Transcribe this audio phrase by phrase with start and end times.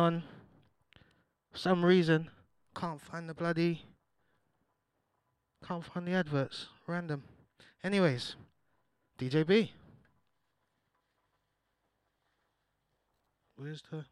[0.00, 0.22] on.
[1.50, 2.30] For some reason,
[2.76, 3.82] can't find the bloody.
[5.66, 6.68] Can't find the adverts.
[6.86, 7.24] Random.
[7.82, 8.36] Anyways,
[9.18, 9.70] DJB.
[13.56, 14.04] Where's the.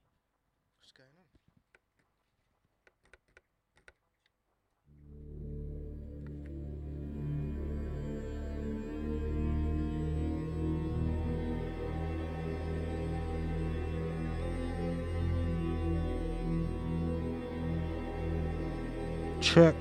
[19.57, 19.75] Check.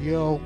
[0.00, 0.40] Yo.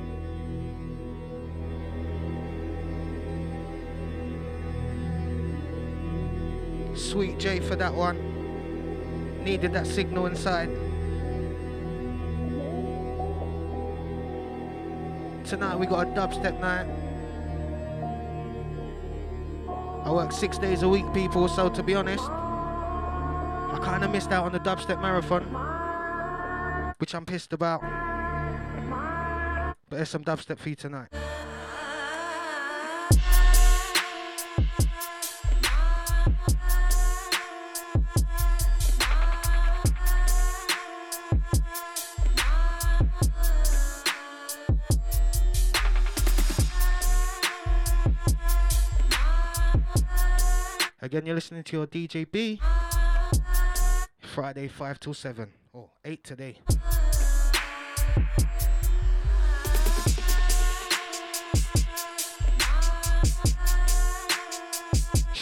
[6.94, 8.18] Sweet J for that one.
[9.42, 10.68] Needed that signal inside.
[15.46, 16.86] Tonight we got a dubstep night.
[20.04, 24.30] I work six days a week, people, so to be honest, I kind of missed
[24.30, 25.71] out on the dubstep marathon,
[27.02, 27.80] which I'm pissed about.
[29.88, 31.08] But there's some dubstep for you tonight.
[51.00, 52.60] Again, you're listening to your DJ B.
[54.20, 55.52] Friday, 5 till 7.
[55.72, 56.58] Or 8 today.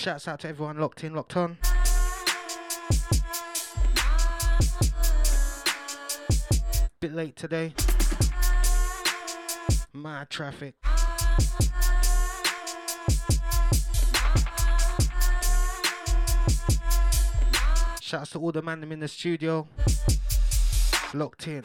[0.01, 1.59] Shouts out to everyone locked in, locked on.
[7.01, 7.75] Bit late today.
[9.93, 10.75] Mad traffic.
[18.01, 19.69] Shouts to all the man in the studio.
[21.13, 21.63] Locked in.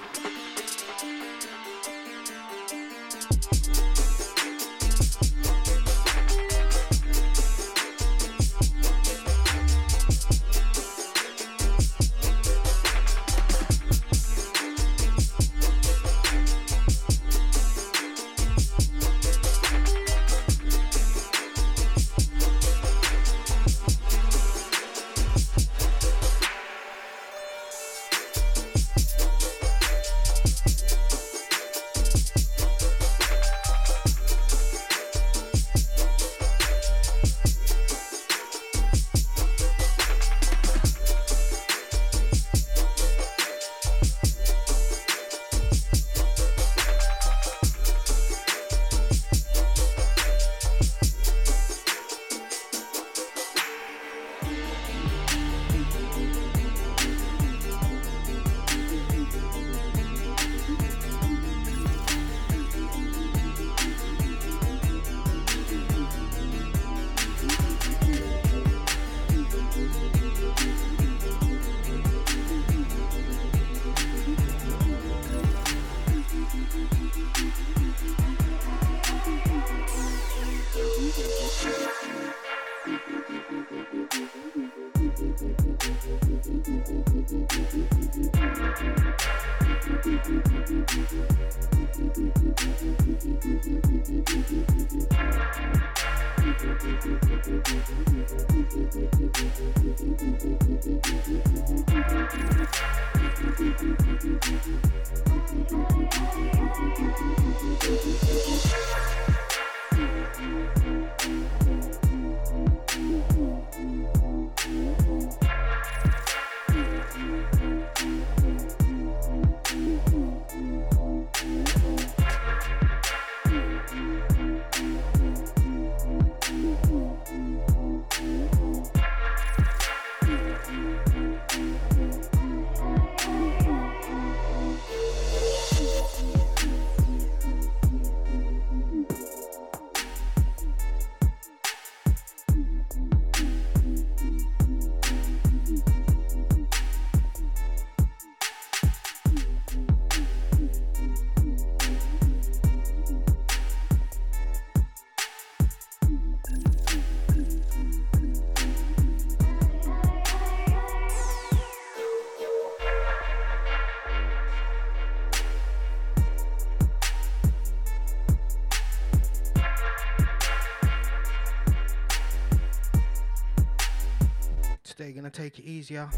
[175.55, 176.09] Today, it easier.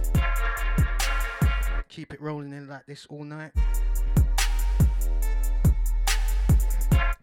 [1.89, 3.51] Keep it rolling in like this all night.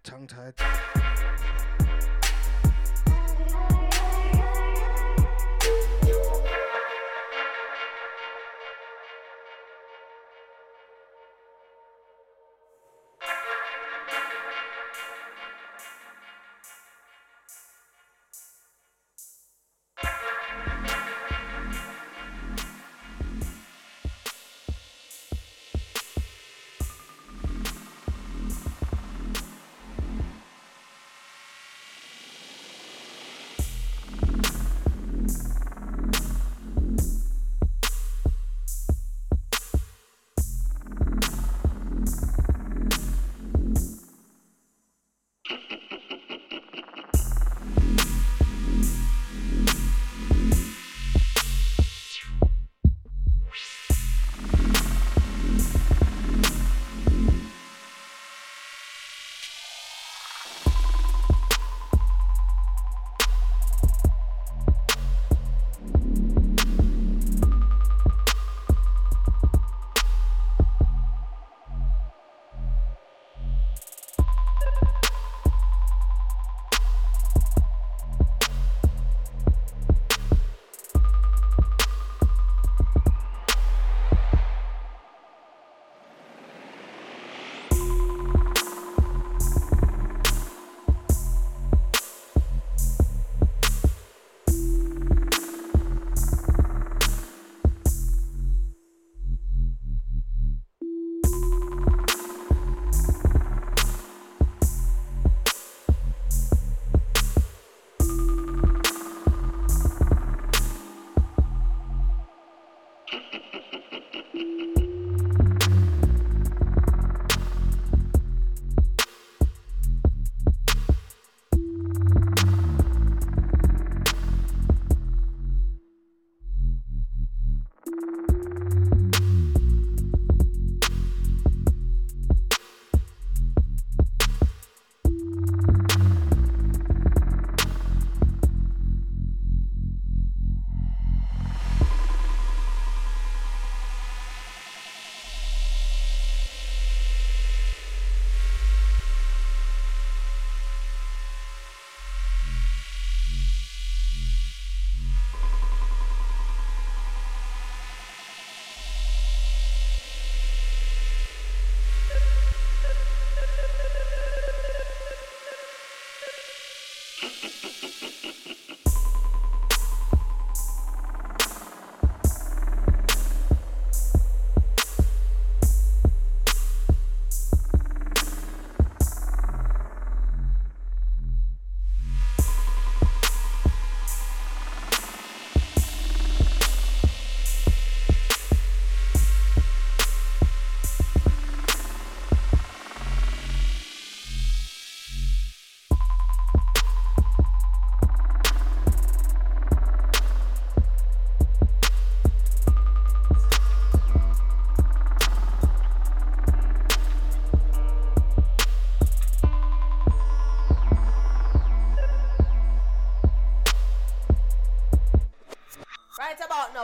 [0.02, 1.03] Tongue tied.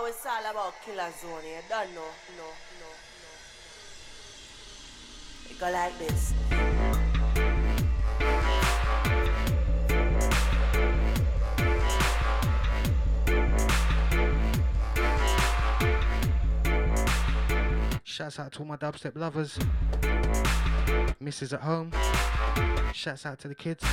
[0.06, 1.44] It's all about killer zone.
[1.44, 2.44] You don't know, no,
[2.80, 2.90] no,
[3.22, 3.30] no.
[5.50, 6.34] It go like this.
[18.04, 19.58] Shouts out to all my dubstep lovers.
[21.20, 21.90] Misses at home.
[22.92, 23.84] Shouts out to the kids.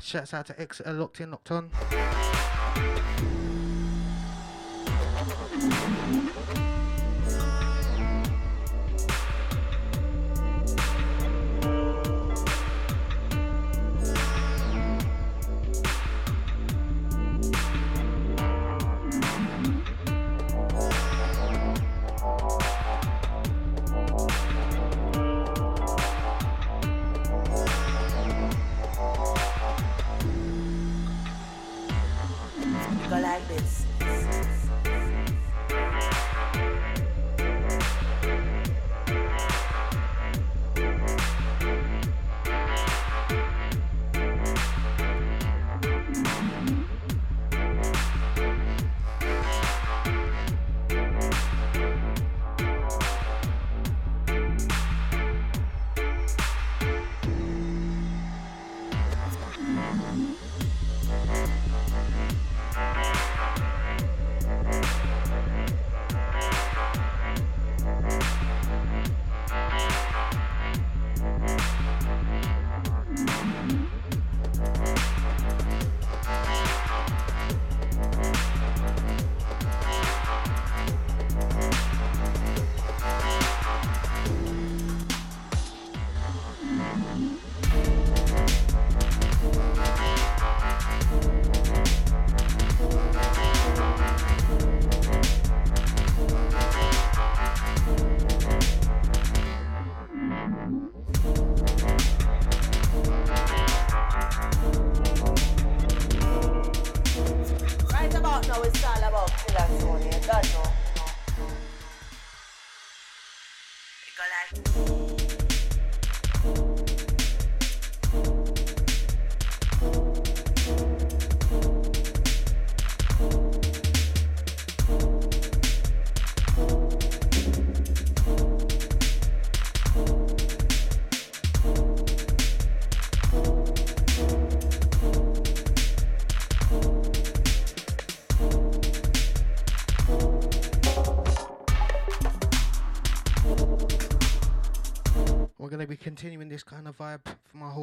[0.00, 1.70] Shouts out to Exeter, uh, locked in, locked on.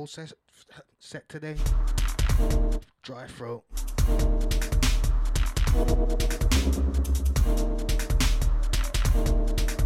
[0.02, 0.34] Whole set,
[0.98, 1.56] set today.
[3.04, 3.64] Dry throat.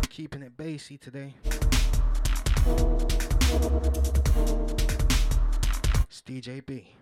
[0.10, 1.34] Keeping it bassy today.
[6.08, 6.96] It's DJ B.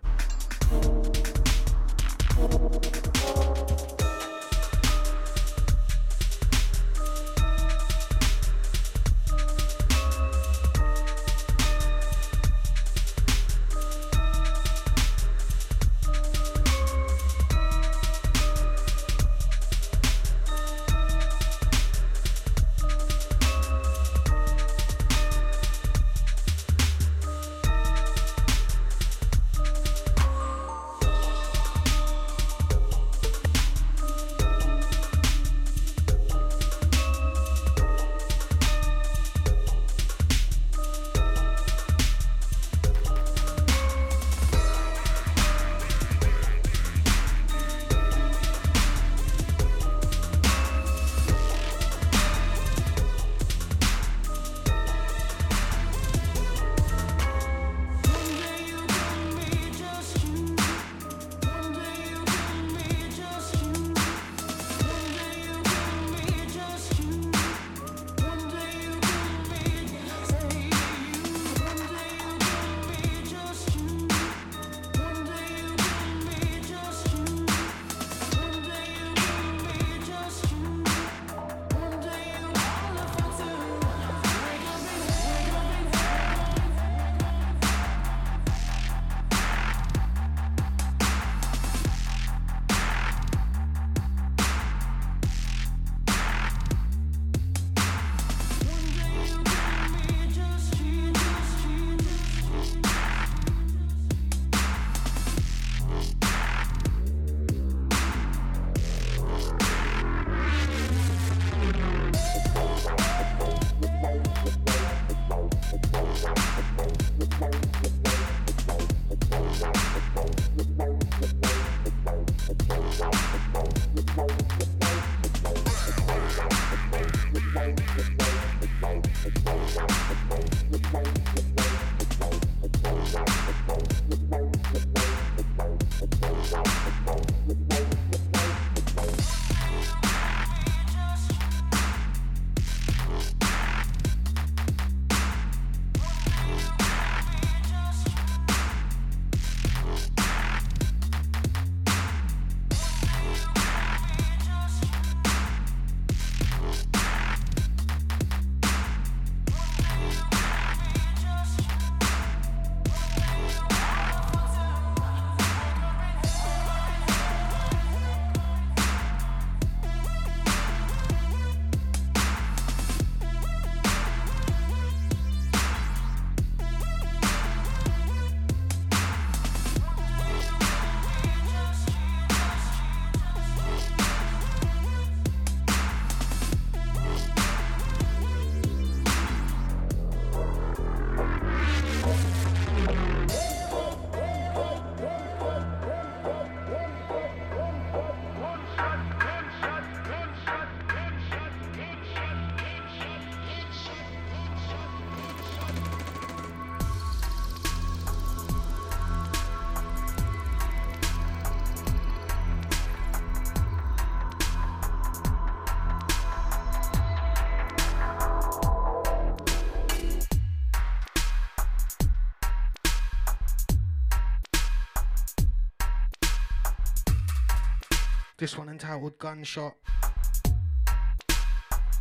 [228.44, 229.74] This one entitled Gunshot.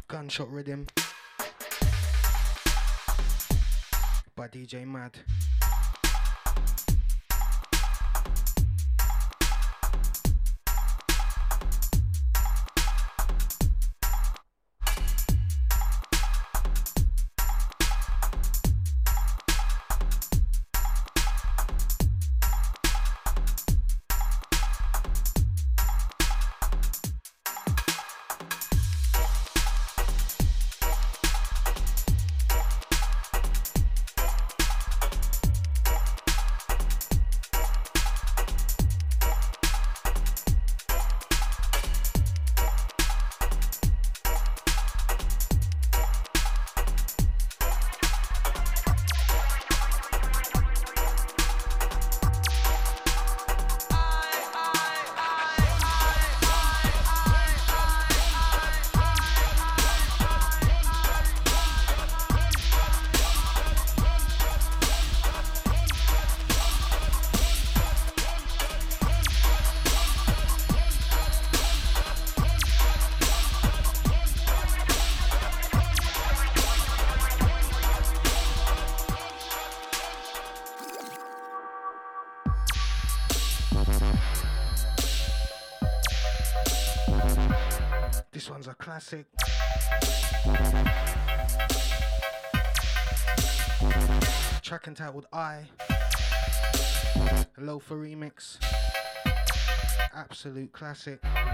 [0.08, 0.88] Gunshot Rhythm.
[4.34, 5.20] By DJ Mad.
[94.83, 95.64] Track entitled I.
[97.57, 98.59] Loefah remix.
[100.12, 101.21] Absolute classic.
[101.25, 101.53] I'm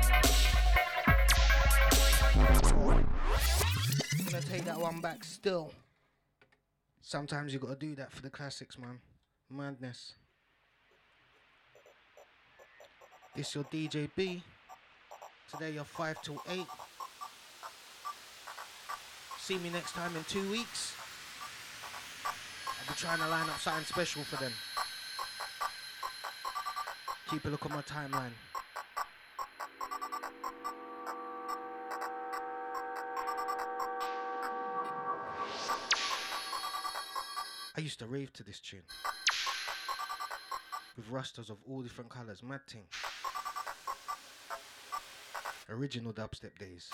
[4.24, 5.72] Gonna take that one back still.
[7.02, 8.98] Sometimes you gotta do that for the classics, man.
[9.50, 10.14] Madness.
[13.36, 14.42] This your DJ B.
[15.52, 16.64] Today you're 5 till 8.
[19.38, 20.97] See me next time in two weeks.
[22.88, 24.52] Be trying to line up something special for them.
[27.30, 28.32] Keep a look on my timeline.
[37.76, 38.80] I used to rave to this tune.
[40.96, 42.84] With rusters of all different colours, mad thing.
[45.68, 46.88] Original dubstep days.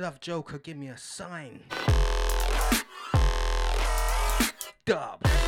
[0.00, 1.60] Love Joker, give me a sign.
[4.86, 5.39] Dub.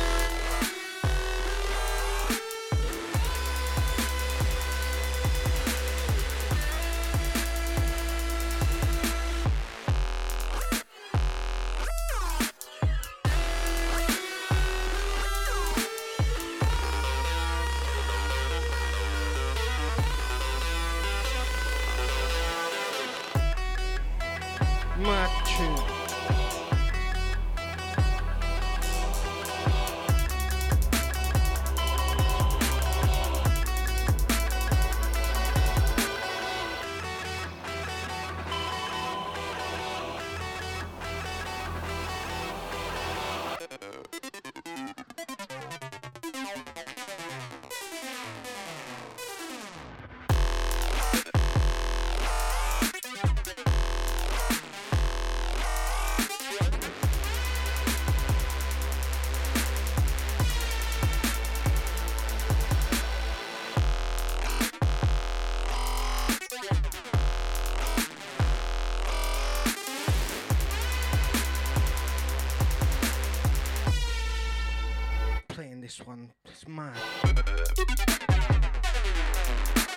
[76.67, 76.95] Mad.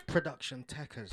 [0.06, 1.12] Production techers.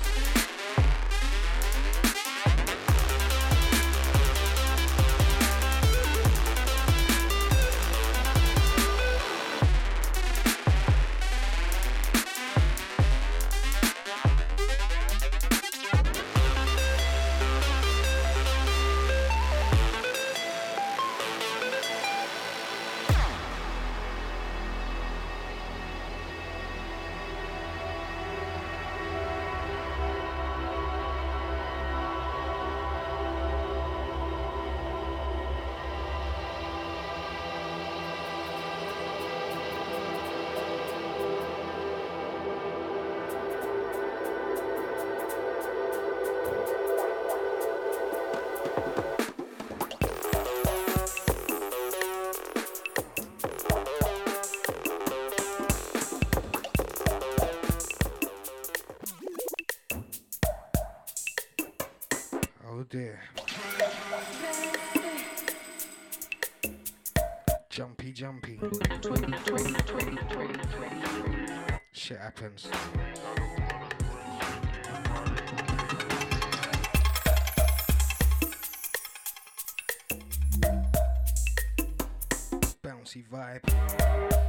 [71.92, 72.68] Shit happens.
[82.82, 84.43] Bouncy vibe.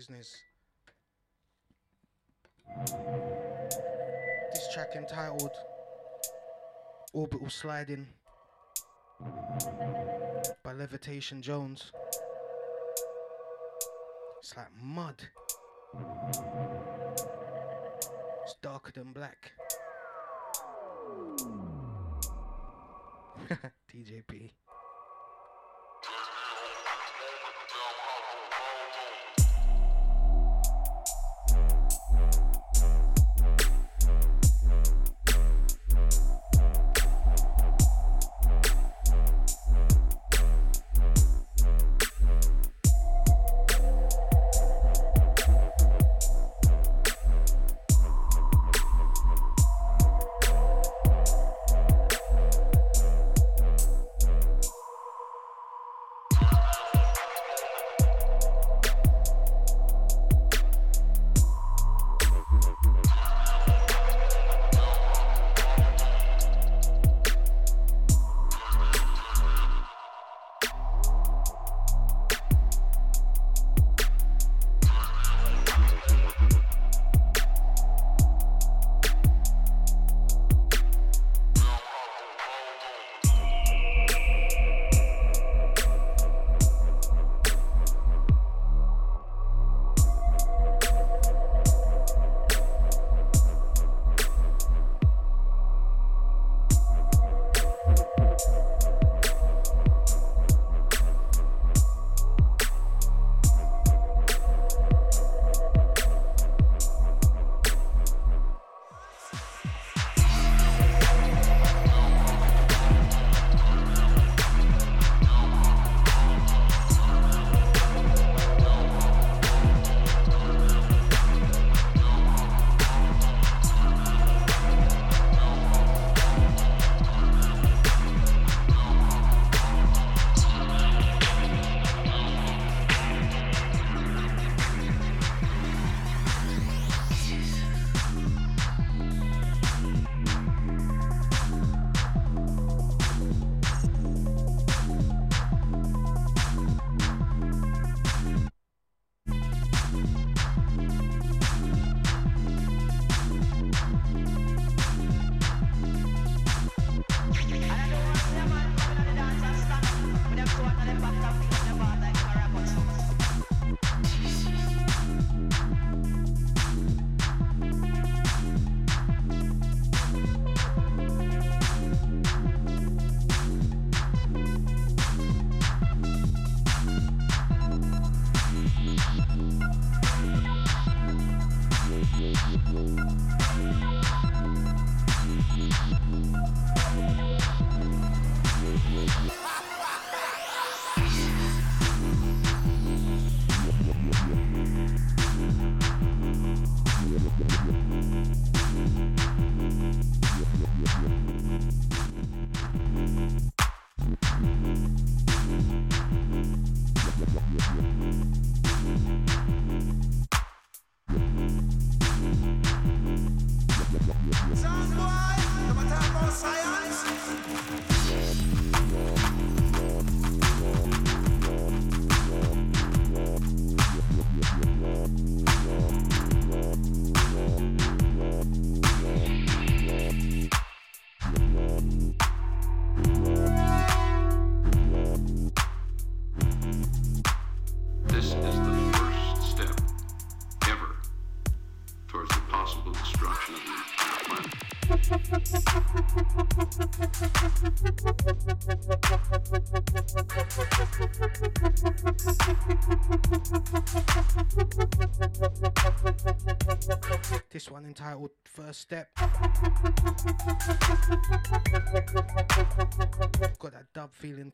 [0.00, 0.34] Business.
[4.54, 5.50] This track entitled
[7.12, 8.06] Orbital Sliding
[10.64, 11.92] by Levitation Jones.
[14.38, 15.16] It's like mud.
[18.44, 19.52] It's darker than black.
[23.92, 24.52] DJP.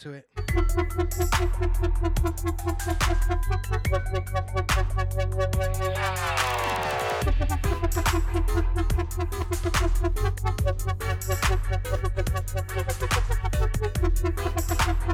[0.07, 0.29] To it.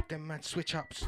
[0.08, 1.06] Them mad switch ups.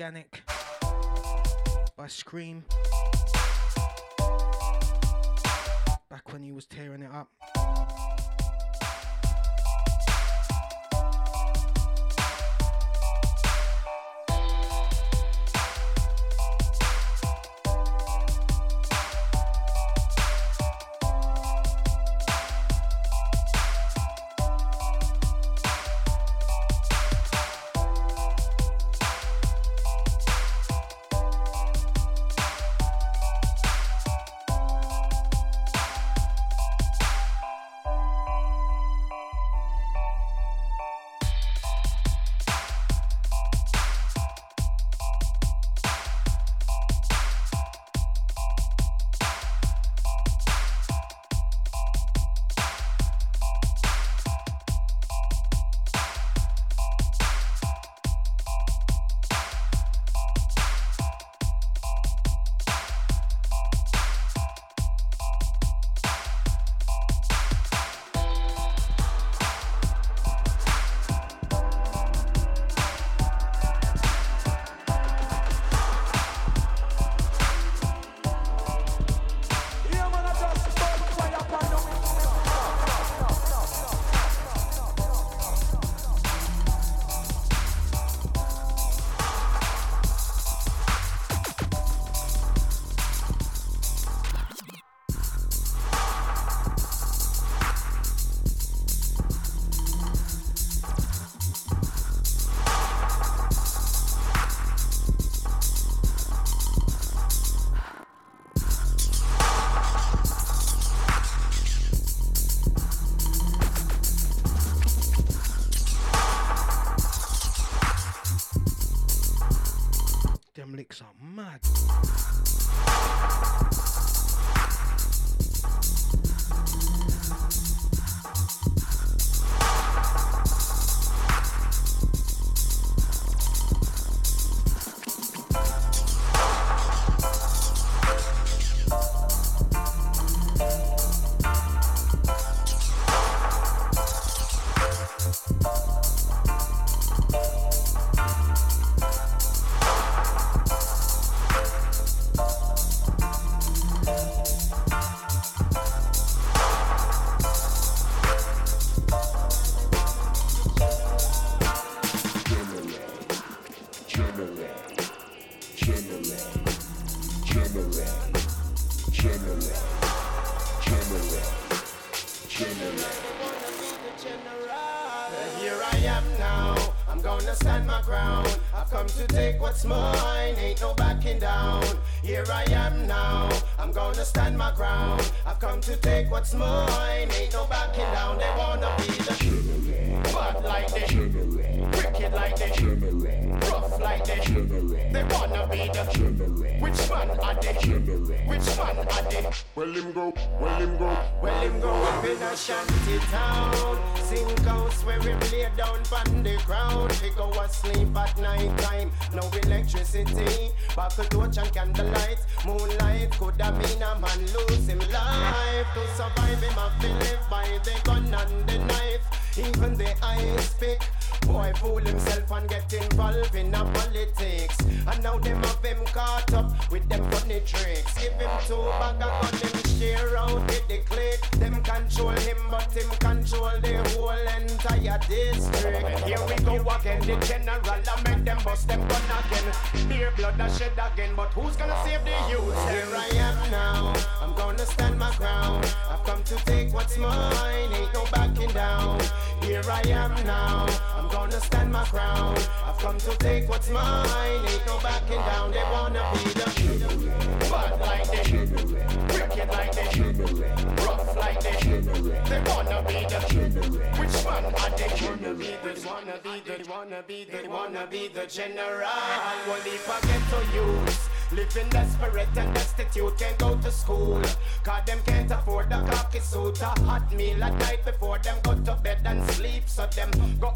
[0.00, 0.42] Organic
[1.94, 2.62] by Skream.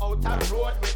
[0.02, 0.93] Out a road with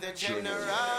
[0.00, 0.93] the general.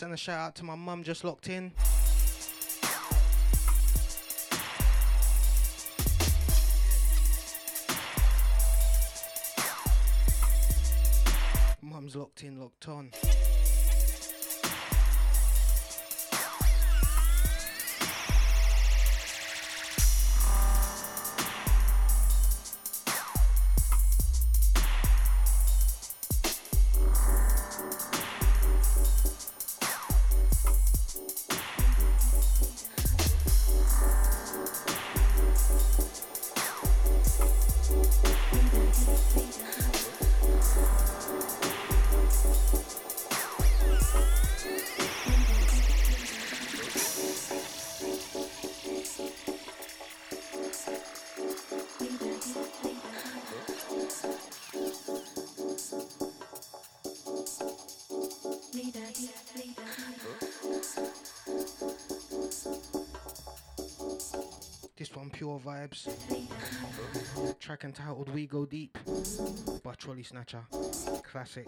[0.00, 1.72] Send a shout out to my mum just locked in.
[11.82, 13.10] Mum's locked in, locked on.
[65.80, 67.58] Vibes.
[67.58, 68.98] Track entitled We Go Deep
[69.82, 70.60] by Trolley Snatcha.
[71.22, 71.66] Classic.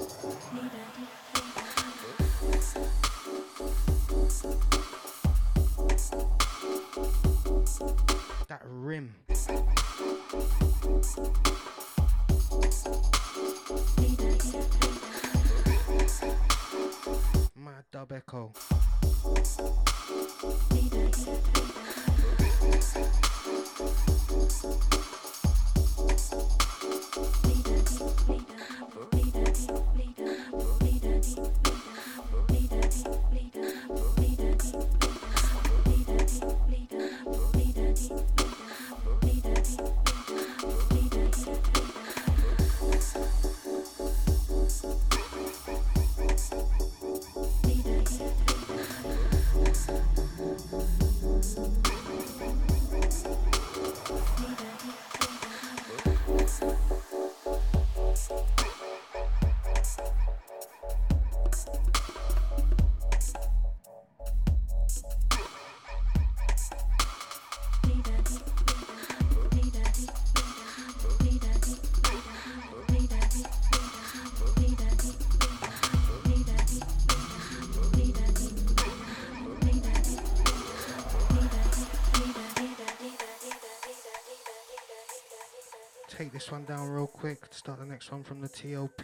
[86.53, 87.49] One down real quick.
[87.51, 89.01] Start the next one from the TOP.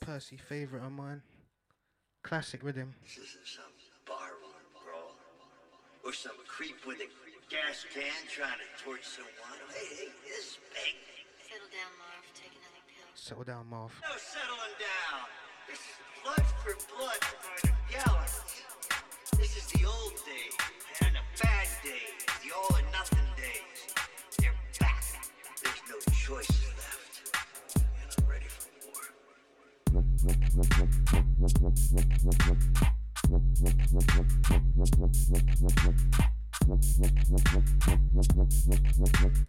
[0.00, 1.22] Percy favorite of mine.
[2.24, 2.92] Classic rhythm.
[3.02, 3.70] This isn't some
[4.04, 4.34] bar
[4.74, 5.14] brawl.
[6.04, 7.06] Or some creep with a
[7.48, 9.30] gas can trying to torch someone.
[9.70, 10.98] Hey, hey, this is big.
[11.46, 12.26] Settle down, Marv.
[12.34, 13.06] Take another pill.
[13.14, 13.92] Settle down, Marv.
[14.02, 15.30] No settling down.
[15.70, 18.42] This is blood for blood for the gallons.
[19.38, 20.58] This is the old days
[21.06, 22.23] and the bad days,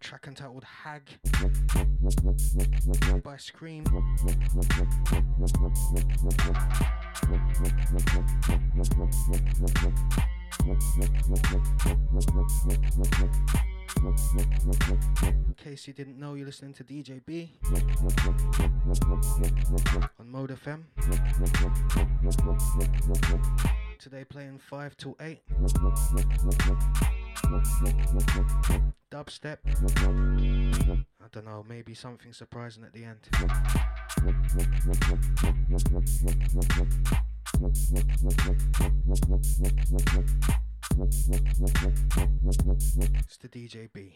[0.01, 1.03] Track entitled Hag
[3.23, 3.85] by Skream.
[15.23, 17.51] In case you didn't know, you're listening to DJ B
[20.19, 20.83] on Mode FM.
[23.99, 25.41] Today playing 5 to 8.
[29.11, 29.57] Dubstep.
[29.65, 33.27] I don't know, maybe something surprising at the end.
[43.27, 44.15] It's the DJ B.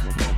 [0.00, 0.29] Them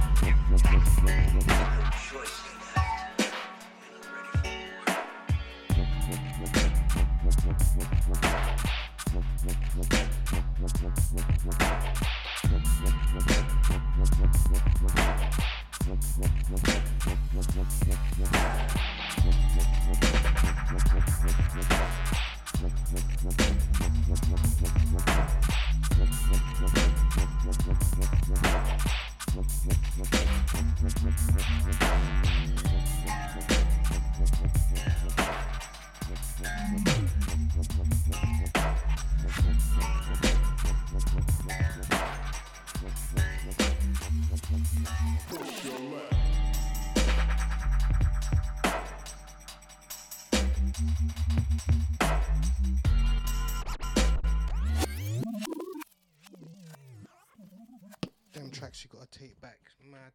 [59.12, 59.58] take back.
[59.90, 60.12] Mad.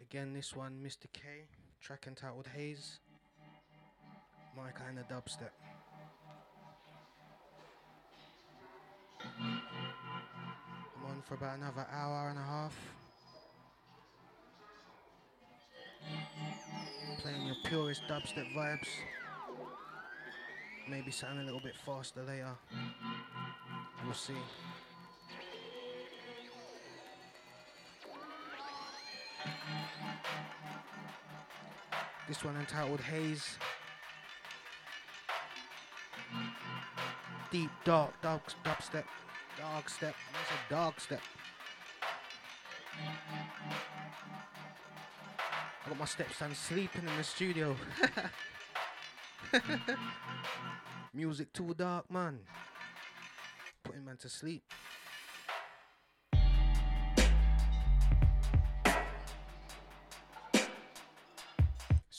[0.00, 1.06] Again, this one, Mr.
[1.12, 1.46] K,
[1.80, 3.00] track entitled Haze.
[4.56, 5.50] My kind of dubstep.
[9.38, 12.76] I'm on for about another hour and a half.
[17.20, 18.88] Playing your purest dubstep vibes.
[20.88, 22.54] Maybe sound a little bit faster later.
[24.04, 24.34] We'll see.
[32.26, 33.58] This one entitled Haze.
[37.50, 39.04] Deep, dark, dark dubstep.
[39.58, 40.14] Dark step.
[40.32, 41.20] That's a dark step.
[45.84, 47.76] I got my stepson sleeping in the studio.
[51.14, 52.38] Music too dark, man.
[53.82, 54.62] Putting man to sleep.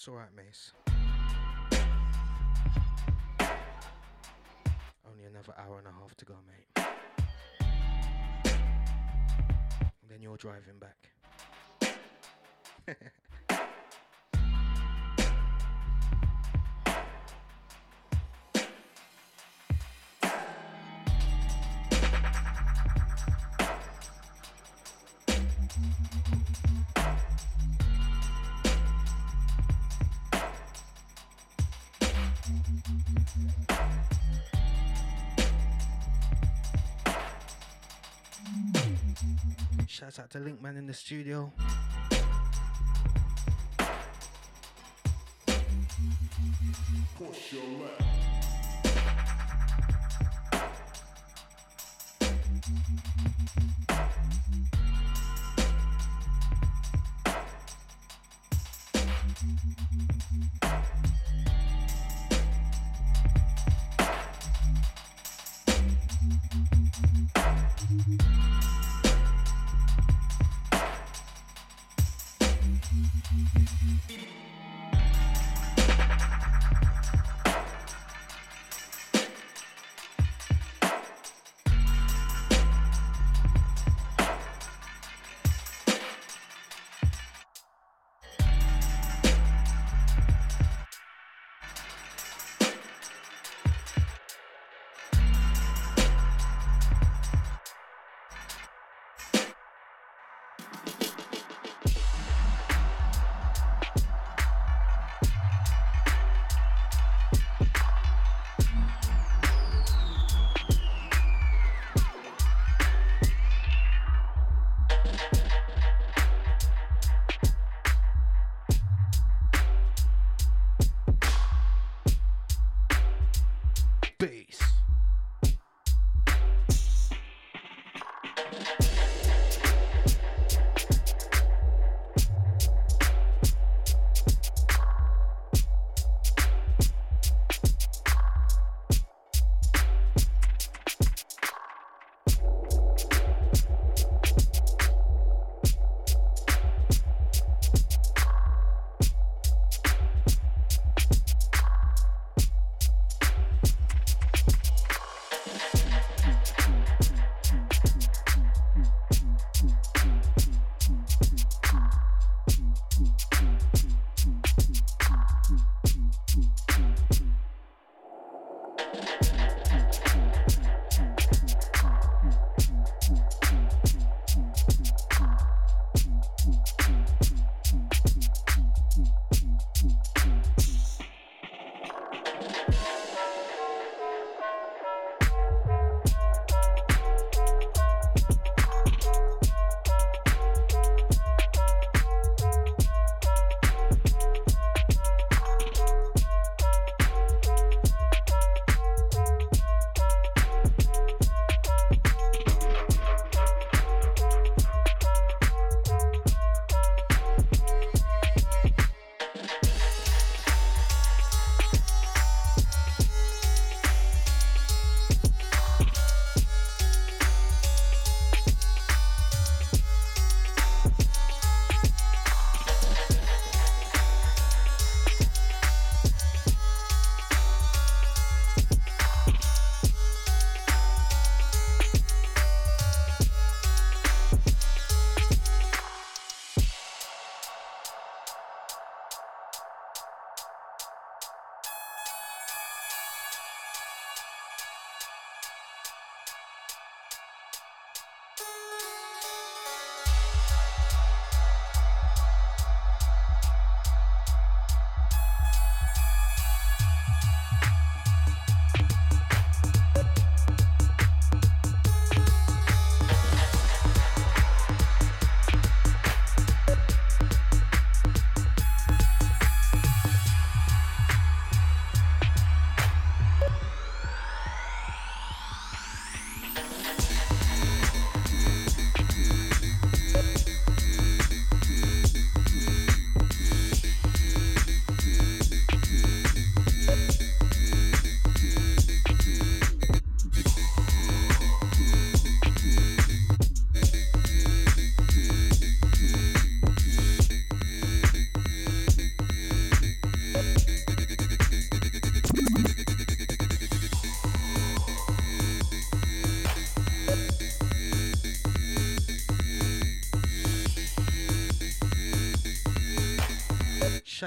[0.05, 0.71] It's alright, Mace.
[5.09, 6.67] Only another hour and a half to go, mate.
[8.45, 11.09] And then you're driving back.
[40.05, 41.51] Shouts out to Linkman in the studio.
[47.17, 48.05] Push your left.
[53.87, 54.14] Bass.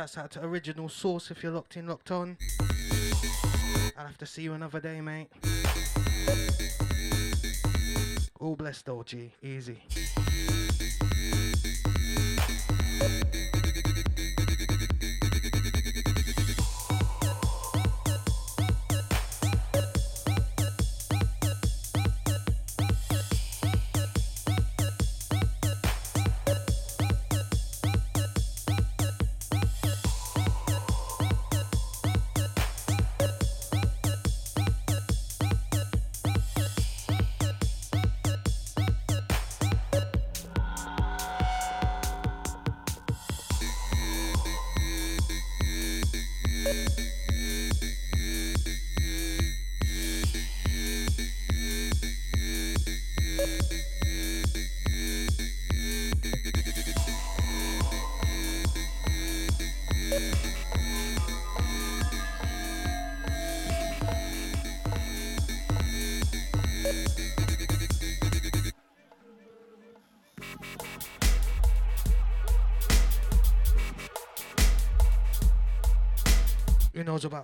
[0.09, 2.38] Shouts out to Original Source if you're locked in, locked on.
[3.98, 5.28] I'll have to see you another day, mate.
[8.40, 9.32] All blessed, though, G.
[9.42, 9.82] Easy.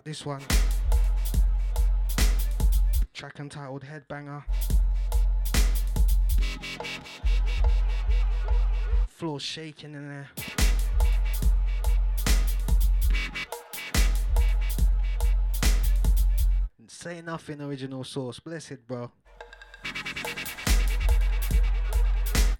[0.03, 0.43] This one?
[3.13, 4.43] Track entitled Headbanger.
[9.09, 10.29] Floor shaking in there.
[16.89, 18.41] Say nothing, original source.
[18.41, 19.13] Blessed, bro.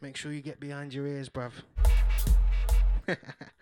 [0.01, 1.53] Make sure you get behind your ears, bruv.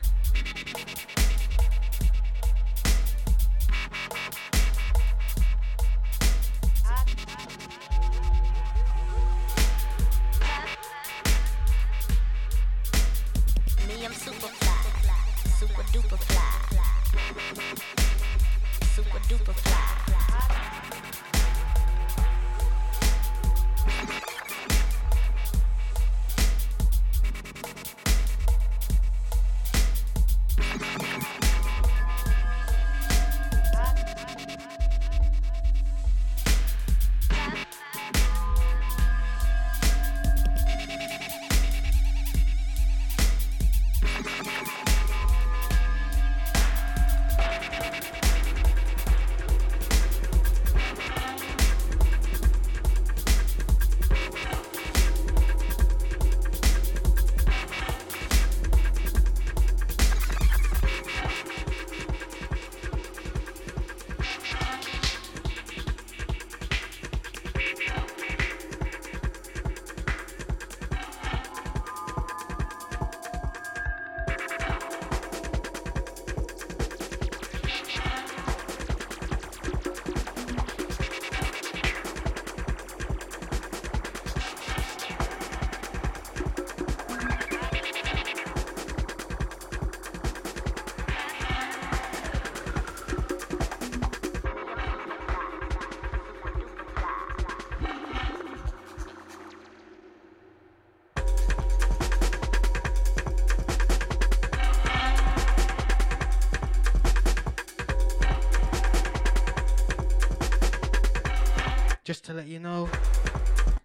[112.33, 112.89] to let you know,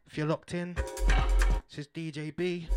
[0.05, 0.73] if you're locked in,
[1.69, 2.69] this is DJ B.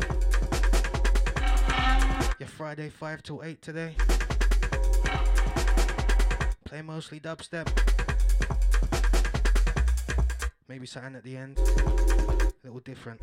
[2.39, 3.95] Your Friday 5 till 8 today.
[6.65, 7.69] Play mostly dubstep.
[10.67, 11.57] Maybe something at the end.
[11.59, 13.21] A little different.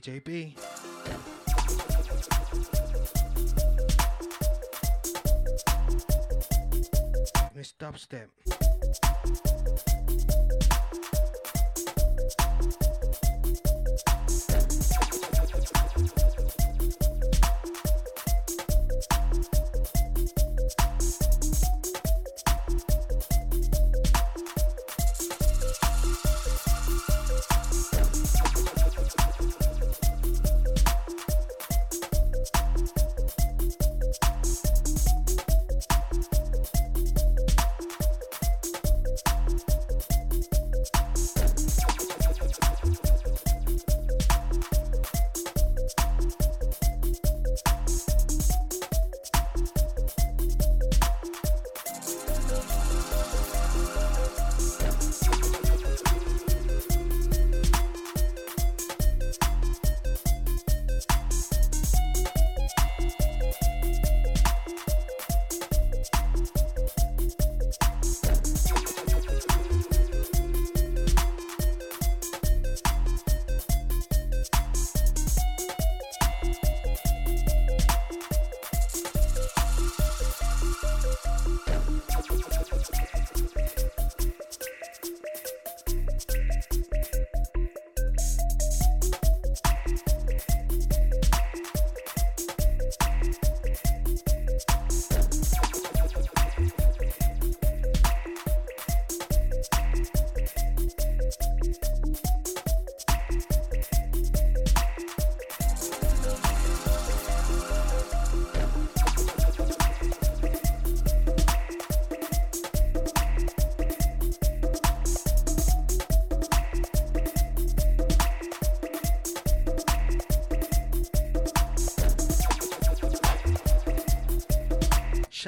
[0.00, 0.54] DJ B.
[7.54, 8.39] Miss Dubstep.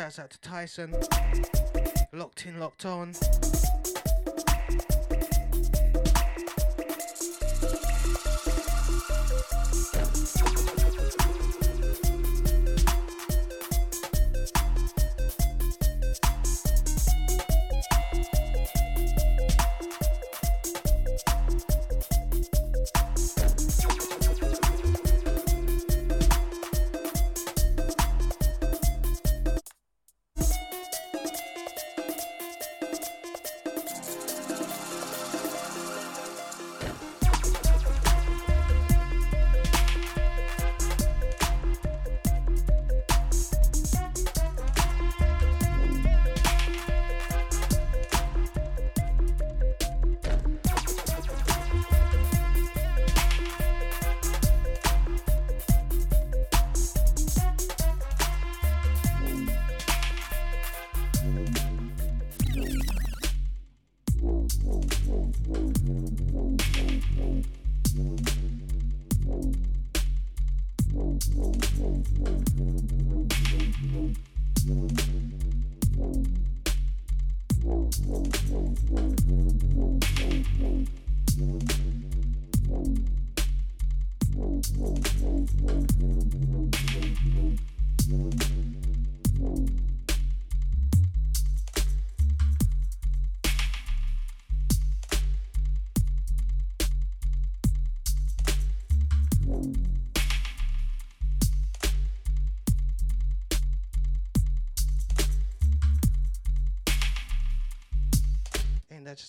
[0.03, 0.93] Shouts out to Tyson.
[2.13, 3.15] Locked in, locked on.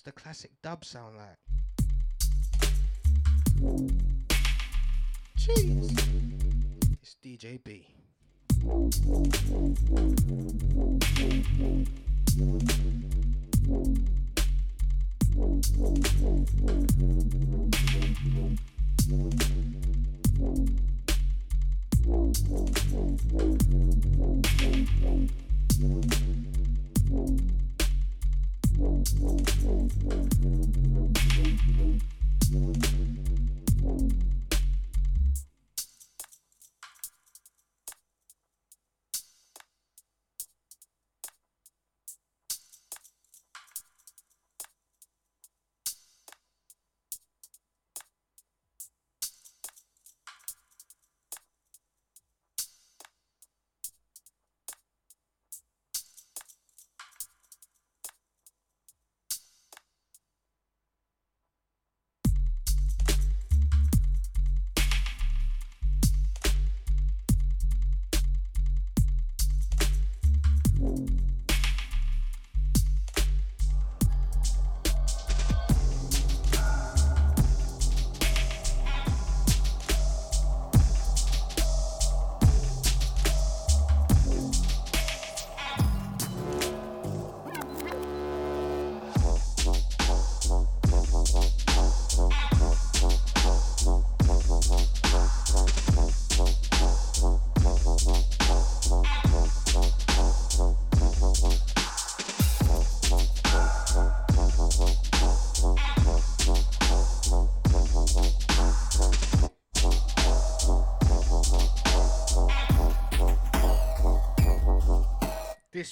[0.04, 1.38] Just classic dub sound like?
[5.38, 5.92] Jeez.
[7.00, 7.86] It's DJ B.
[19.06, 19.93] This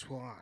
[0.08, 0.36] one.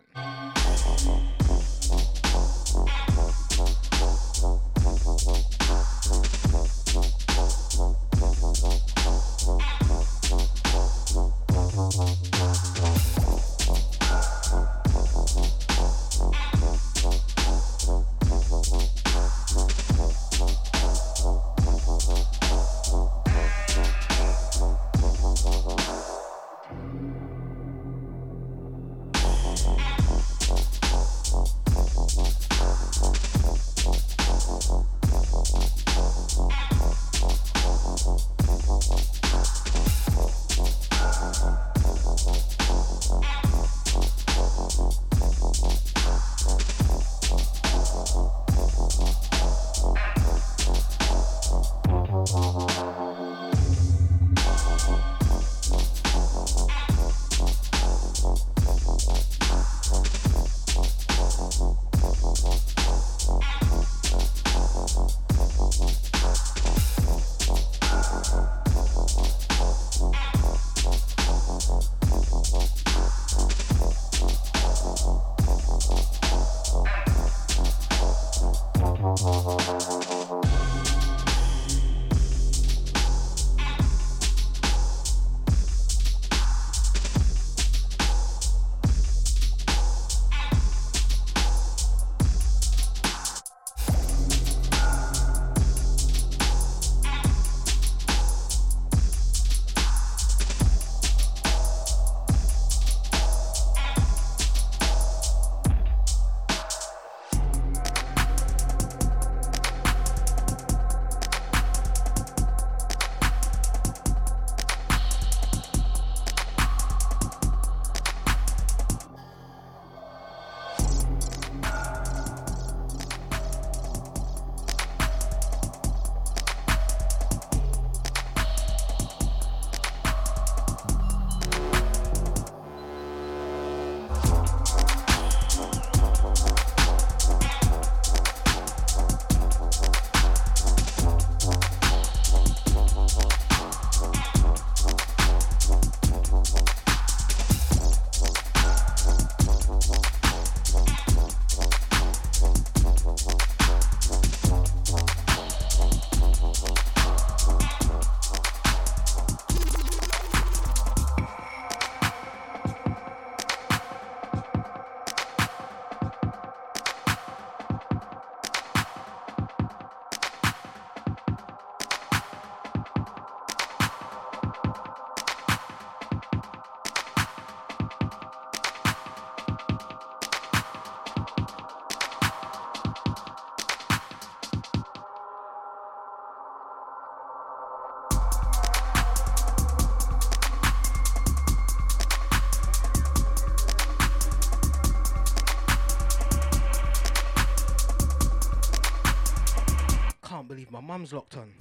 [200.91, 201.53] Mum's locked on.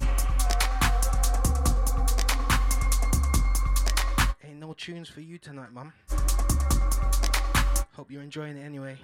[4.42, 5.92] Ain't no tunes for you tonight, mum.
[7.92, 8.98] Hope you're enjoying it anyway.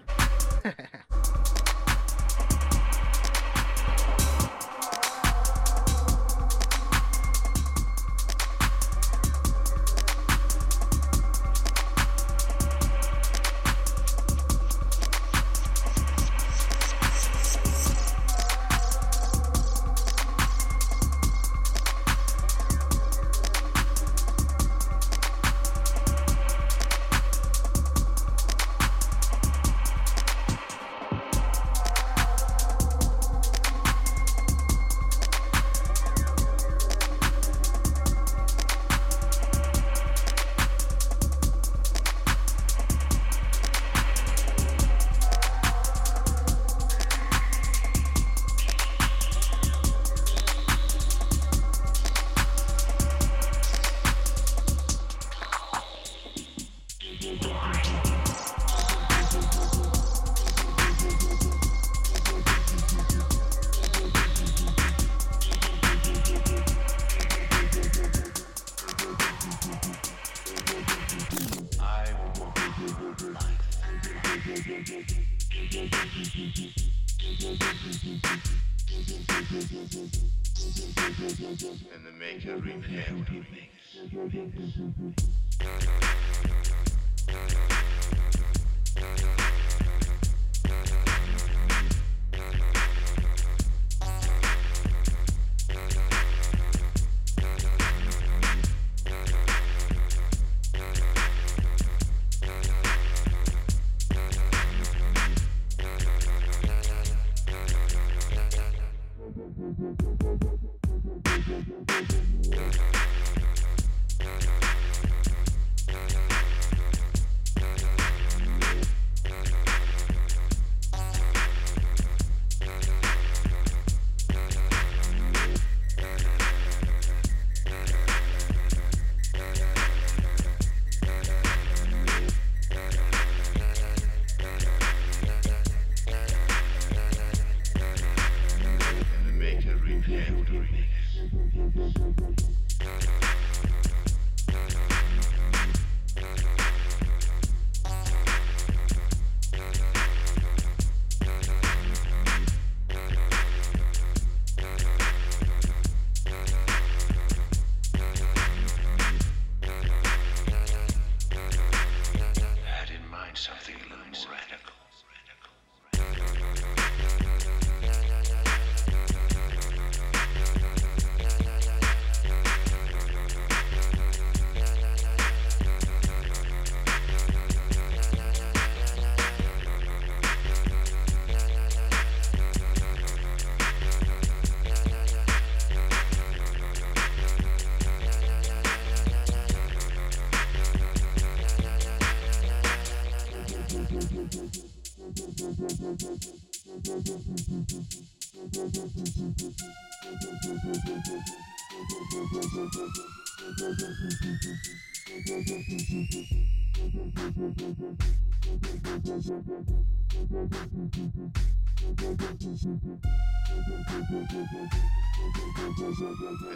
[203.99, 204.13] And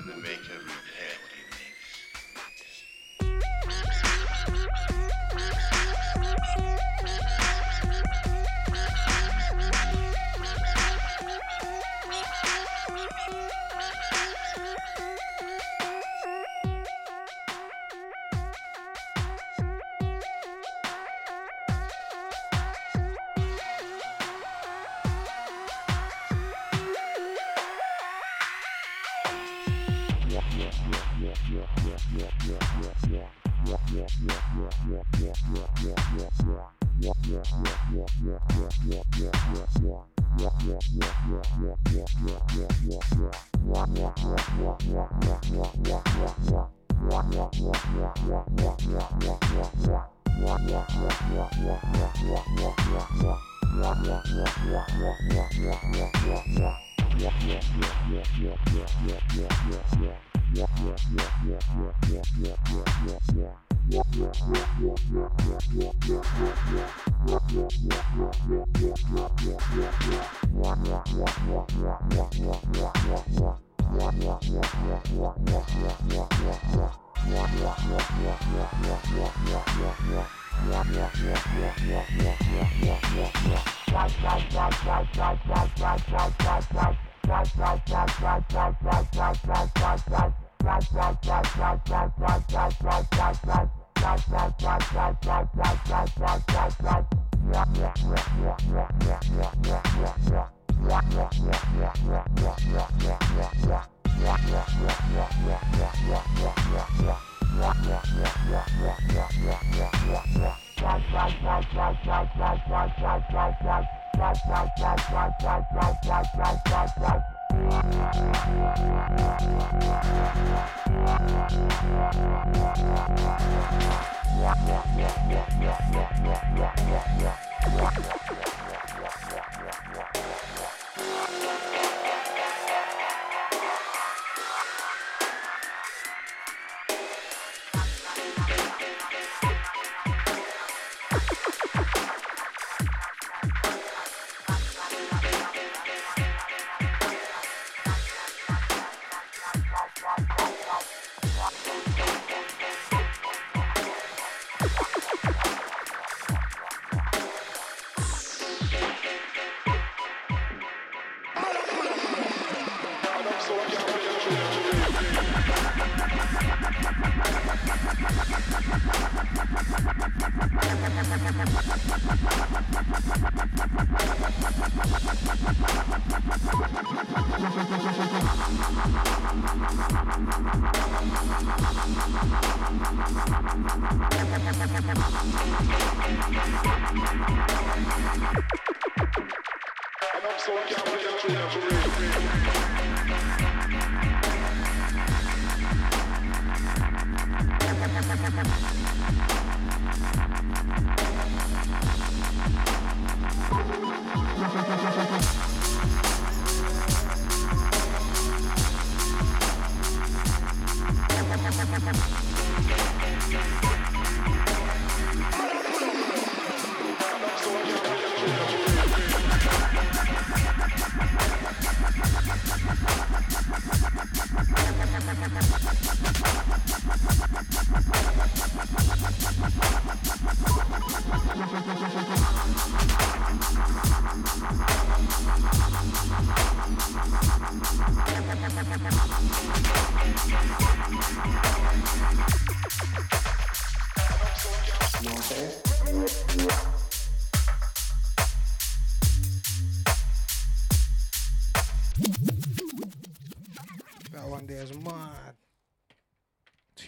[0.06, 0.29] the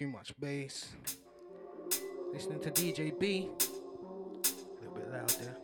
[0.02, 0.88] Too much bass.
[2.32, 3.48] Listening to DJ B.
[3.48, 5.56] A little bit louder.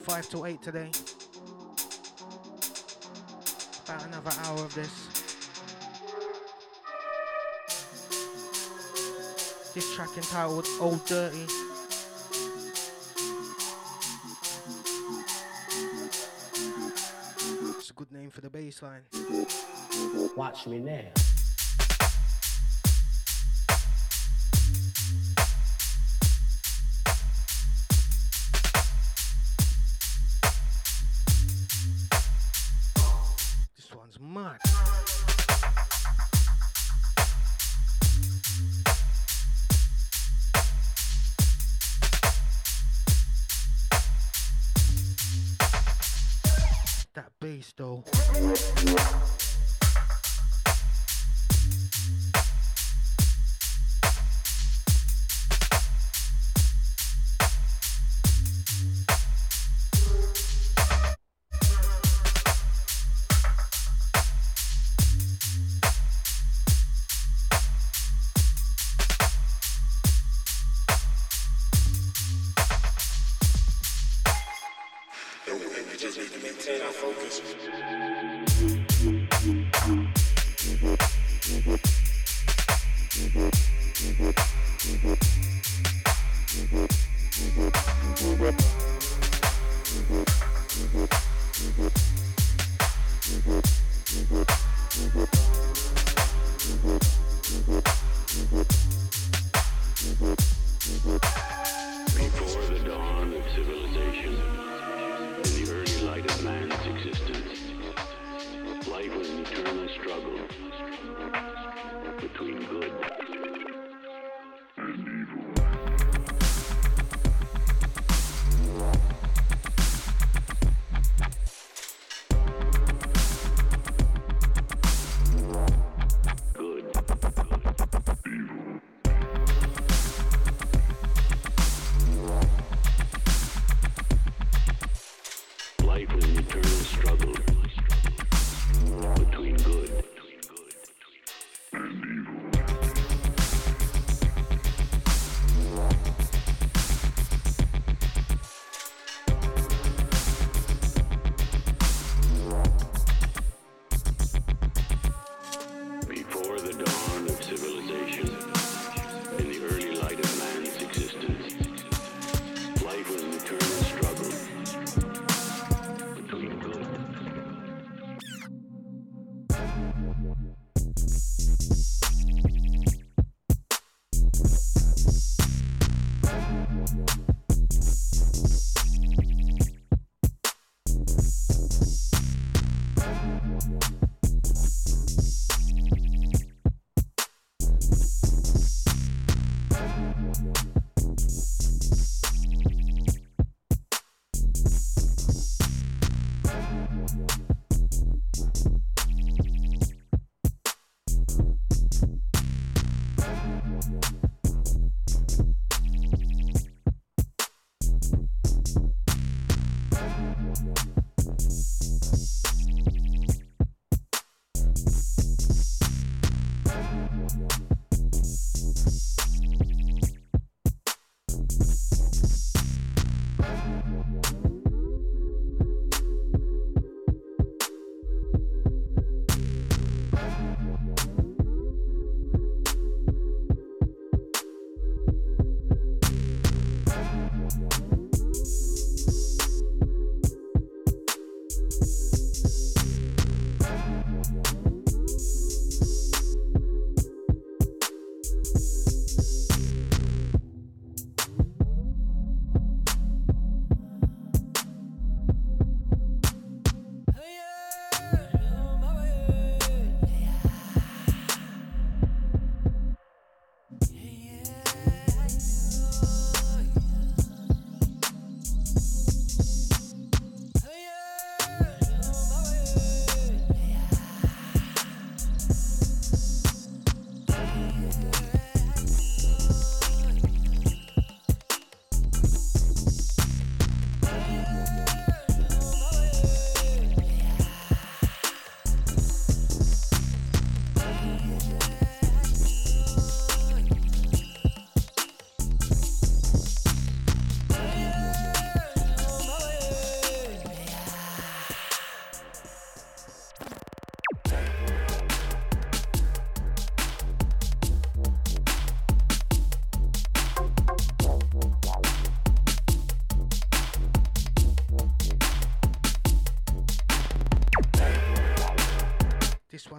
[0.00, 0.90] Five to eight today.
[3.84, 4.90] About another hour of this.
[9.74, 11.46] This track entitled Old Dirty.
[17.78, 19.02] It's a good name for the bass line.
[20.36, 21.23] Watch me now.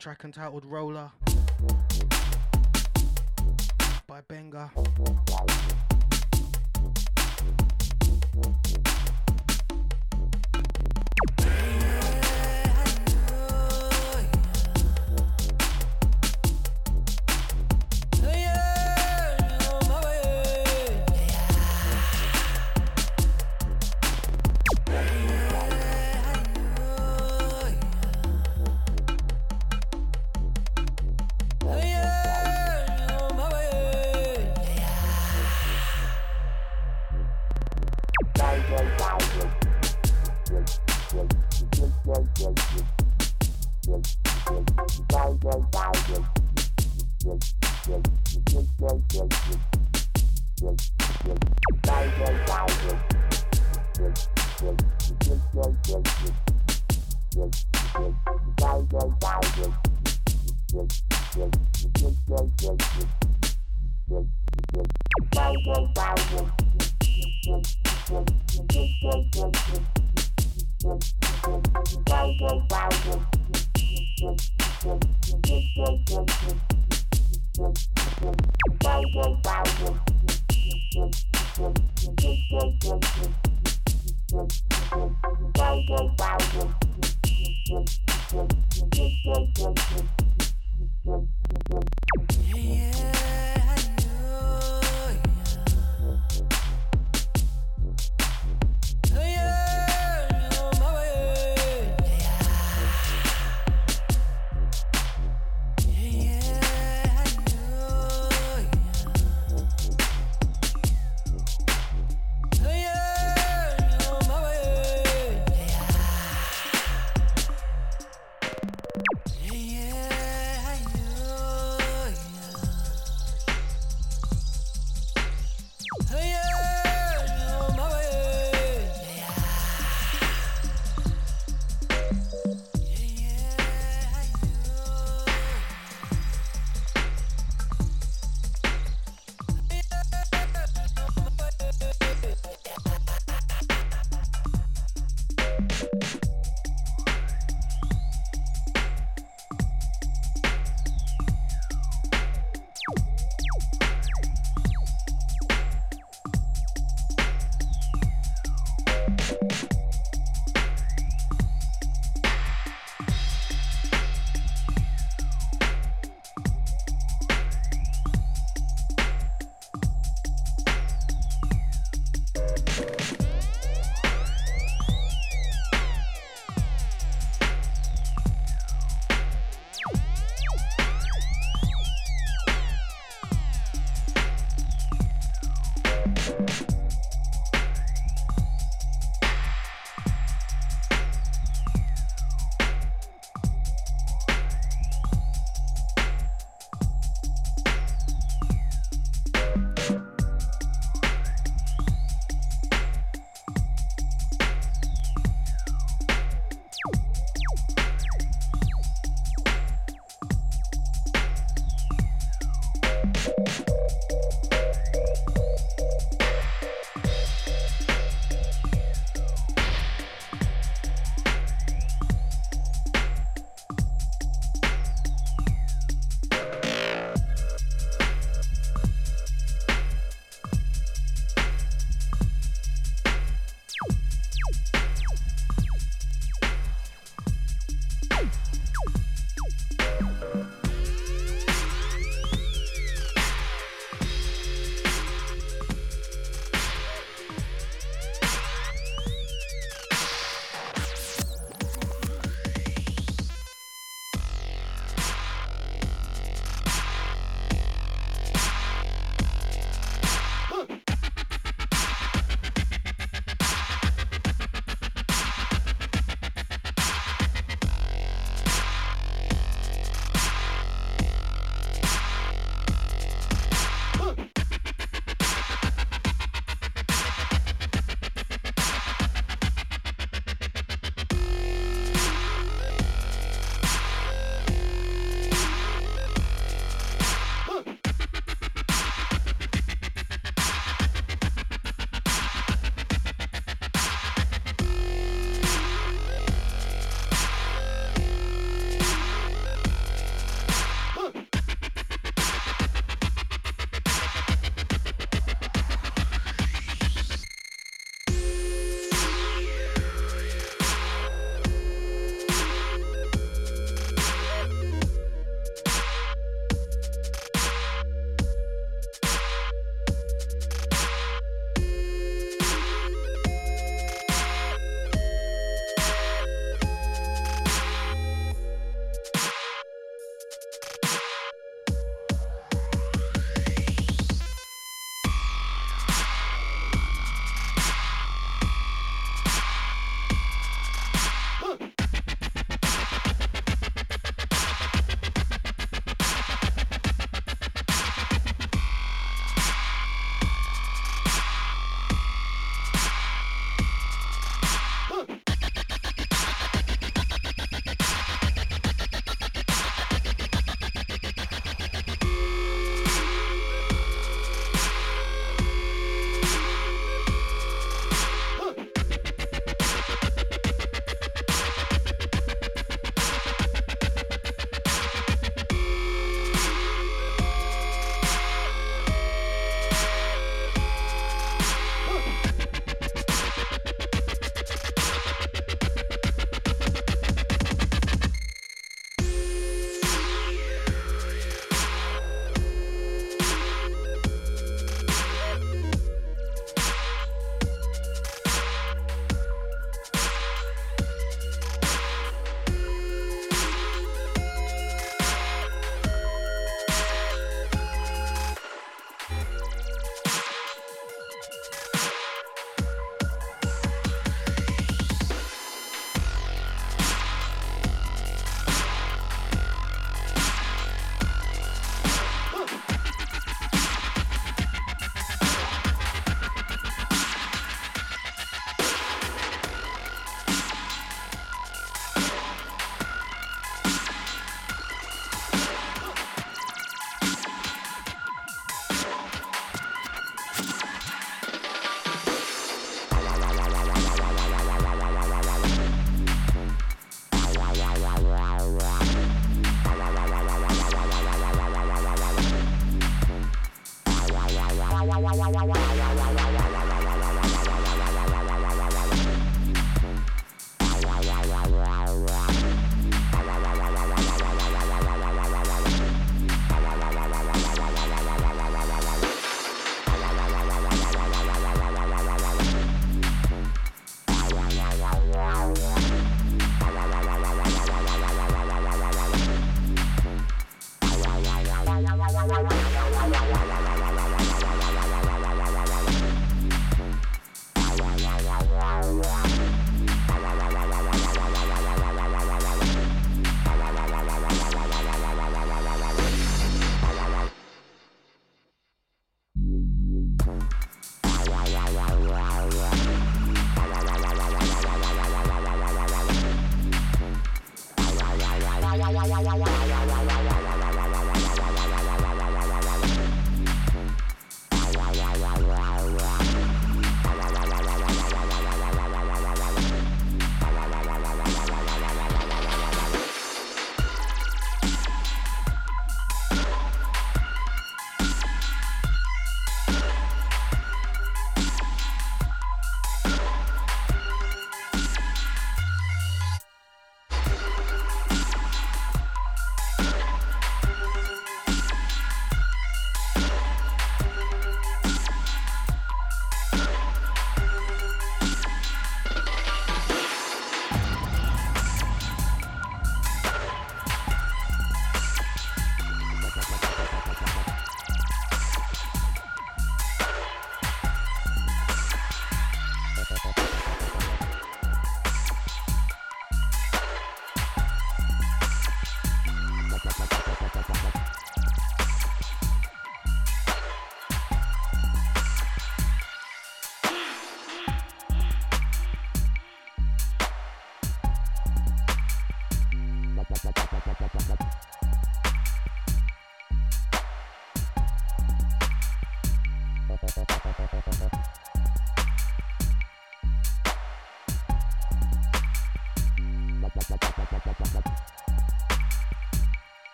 [0.00, 1.12] Track entitled Roller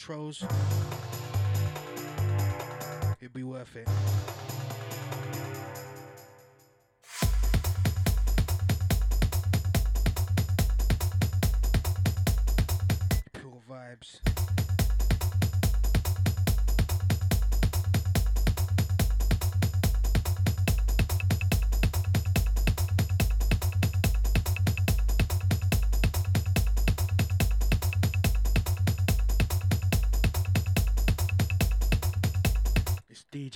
[0.00, 0.42] intros.
[3.20, 4.39] It'd be worth it.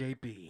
[0.06, 0.43] It's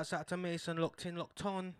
[0.00, 1.74] Shouts out to Mason, locked in, locked on.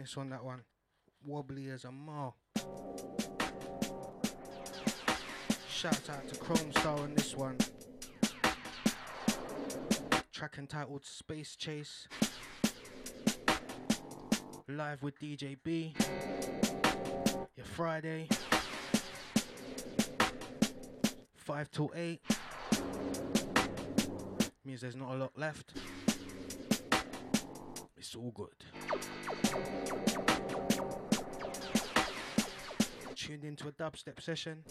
[0.00, 0.62] Madness on that one.
[1.26, 2.32] Wobbly as a mar.
[5.68, 7.58] Shout out to Kromestar on this one.
[10.32, 12.08] Track entitled Space Chase.
[14.68, 15.94] Live with DJ B.
[17.54, 18.26] Your Friday.
[21.34, 22.22] 5 till 8.
[24.64, 25.74] Means there's not a lot left.
[27.98, 28.69] It's all good.
[33.14, 34.64] Tuned into a dubstep session.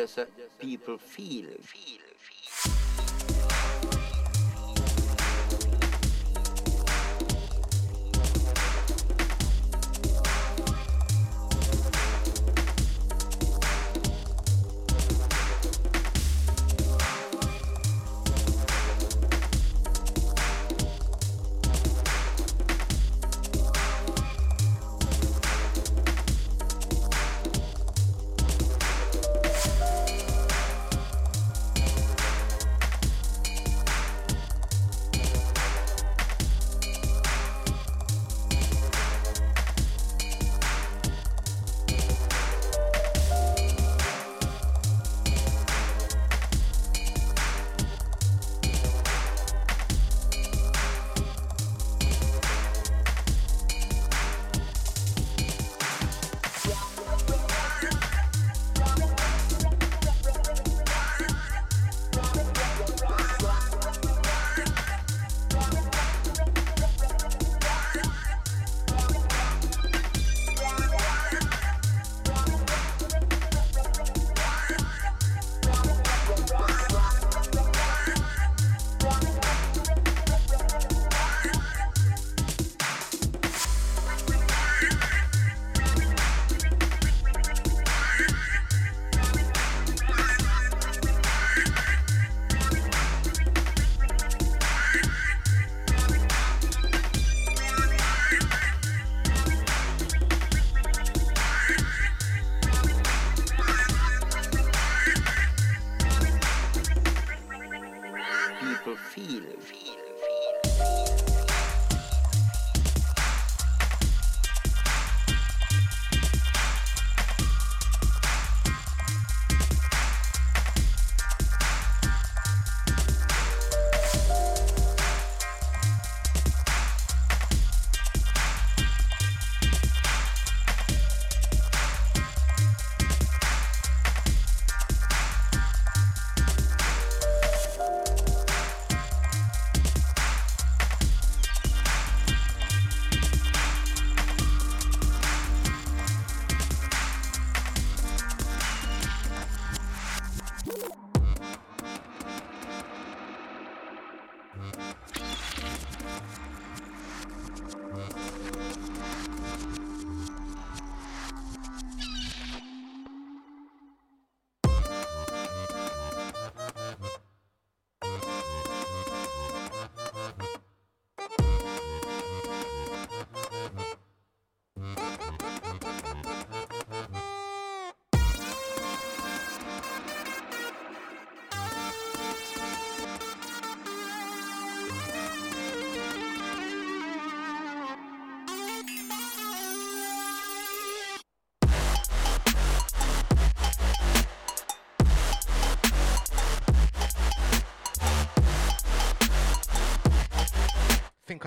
[0.00, 0.18] Just
[0.58, 1.48] people feel.
[1.62, 1.99] Feel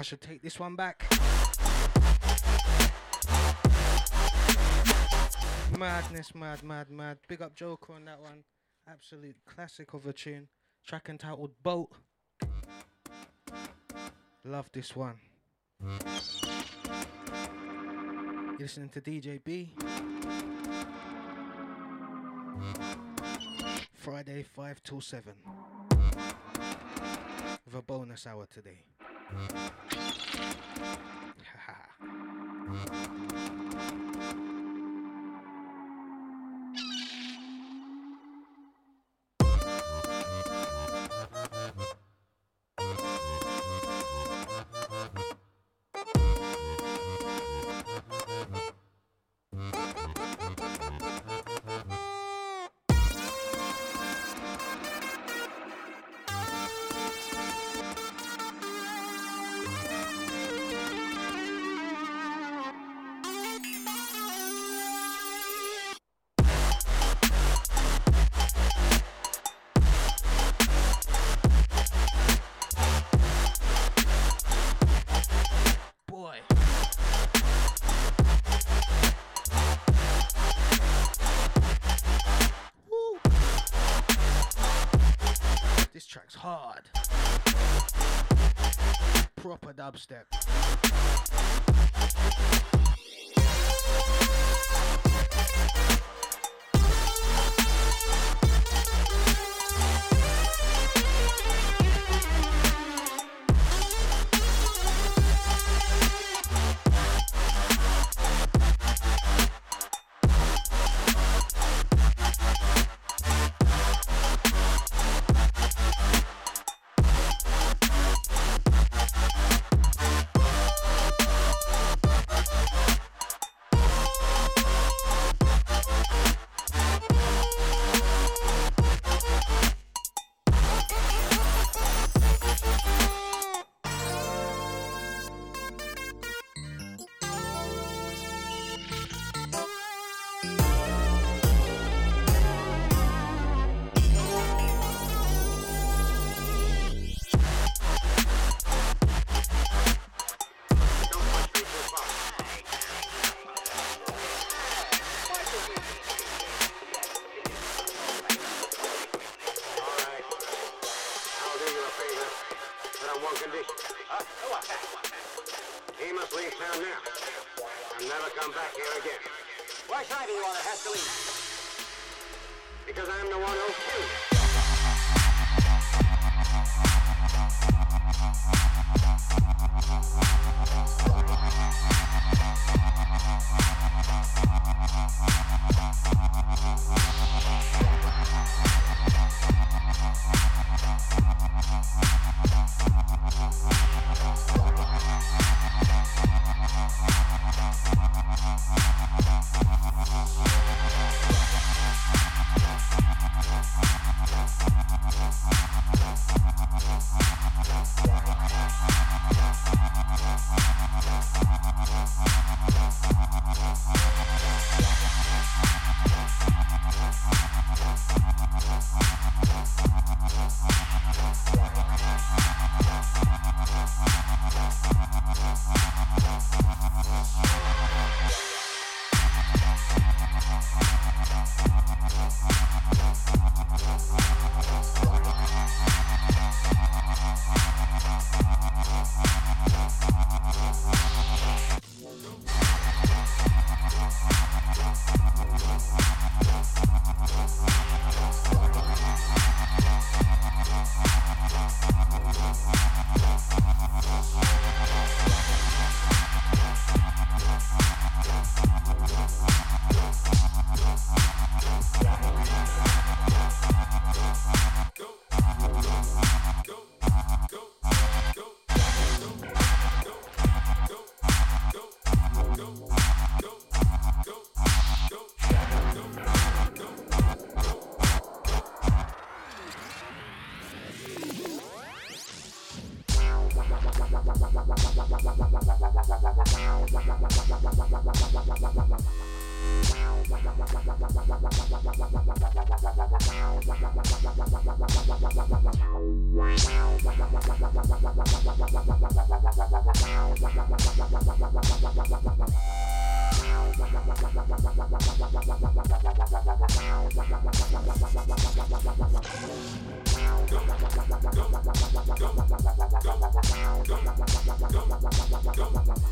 [0.03, 1.05] I should take this one back.
[5.79, 7.19] Madness, mad, mad, mad.
[7.29, 8.43] Big up Joker on that one.
[8.85, 10.49] Absolute classic of a tune.
[10.85, 11.89] Track entitled Boat.
[14.43, 15.15] Love this one.
[15.79, 15.99] You're
[18.59, 19.73] listening to DJ B.
[23.93, 25.33] Friday, 5 till 7.
[27.65, 28.83] With a bonus hour today.
[29.31, 31.73] ฮ่า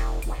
[0.00, 0.40] Go.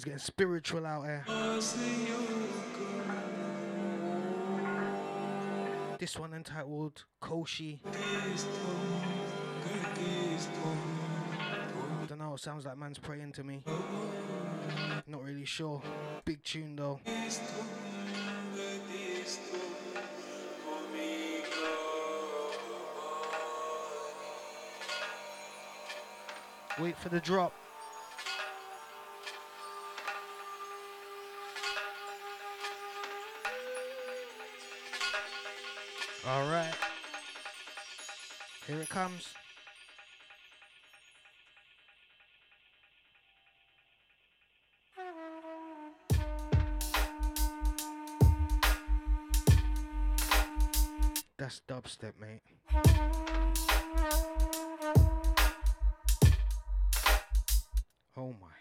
[0.00, 1.22] Man's getting spiritual out here.
[5.98, 7.80] This one entitled Koshi.
[7.84, 7.90] I
[12.06, 13.62] don't know, sounds like man's praying to me.
[15.06, 15.82] Not really sure.
[16.24, 16.98] Big tune though.
[26.78, 27.52] Wait for the drop.
[38.90, 39.28] Comes.
[51.38, 52.42] That's dubstep, mate.
[58.16, 58.59] Oh my.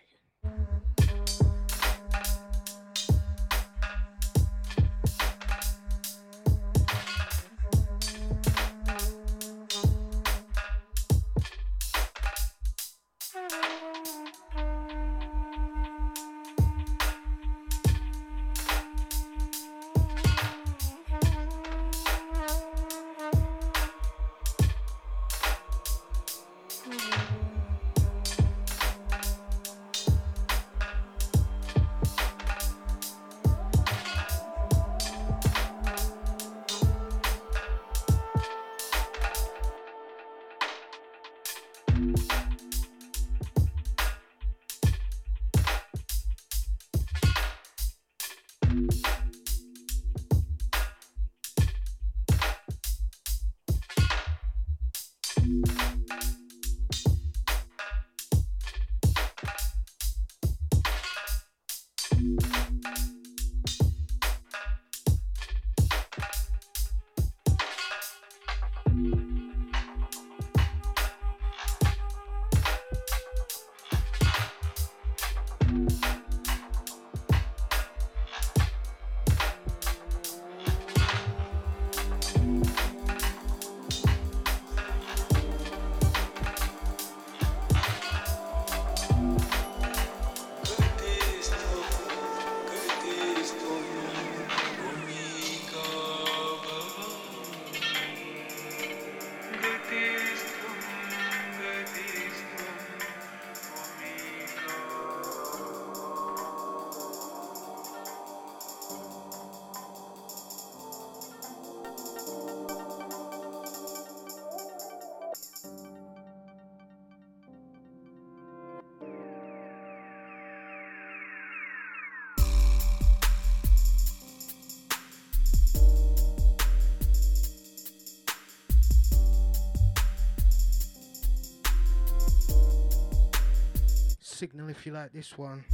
[134.40, 135.66] Signal if you like this one.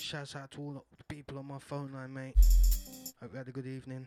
[0.00, 2.34] Shouts out to all the people on my phone line, mate.
[3.20, 4.04] Hope you had a good evening.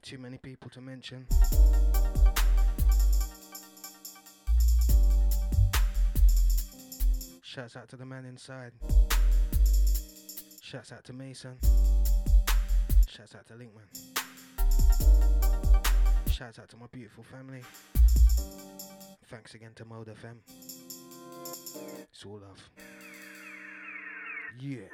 [0.00, 1.26] Too many people to mention.
[7.42, 8.72] Shouts out to the man inside.
[10.62, 11.58] Shouts out to Mason.
[13.20, 13.84] Shouts out to Linkman.
[16.32, 17.60] Shouts out to my beautiful family.
[19.26, 20.38] Thanks again to Mode FM.
[22.10, 22.70] It's all love.
[24.58, 24.86] Yeah.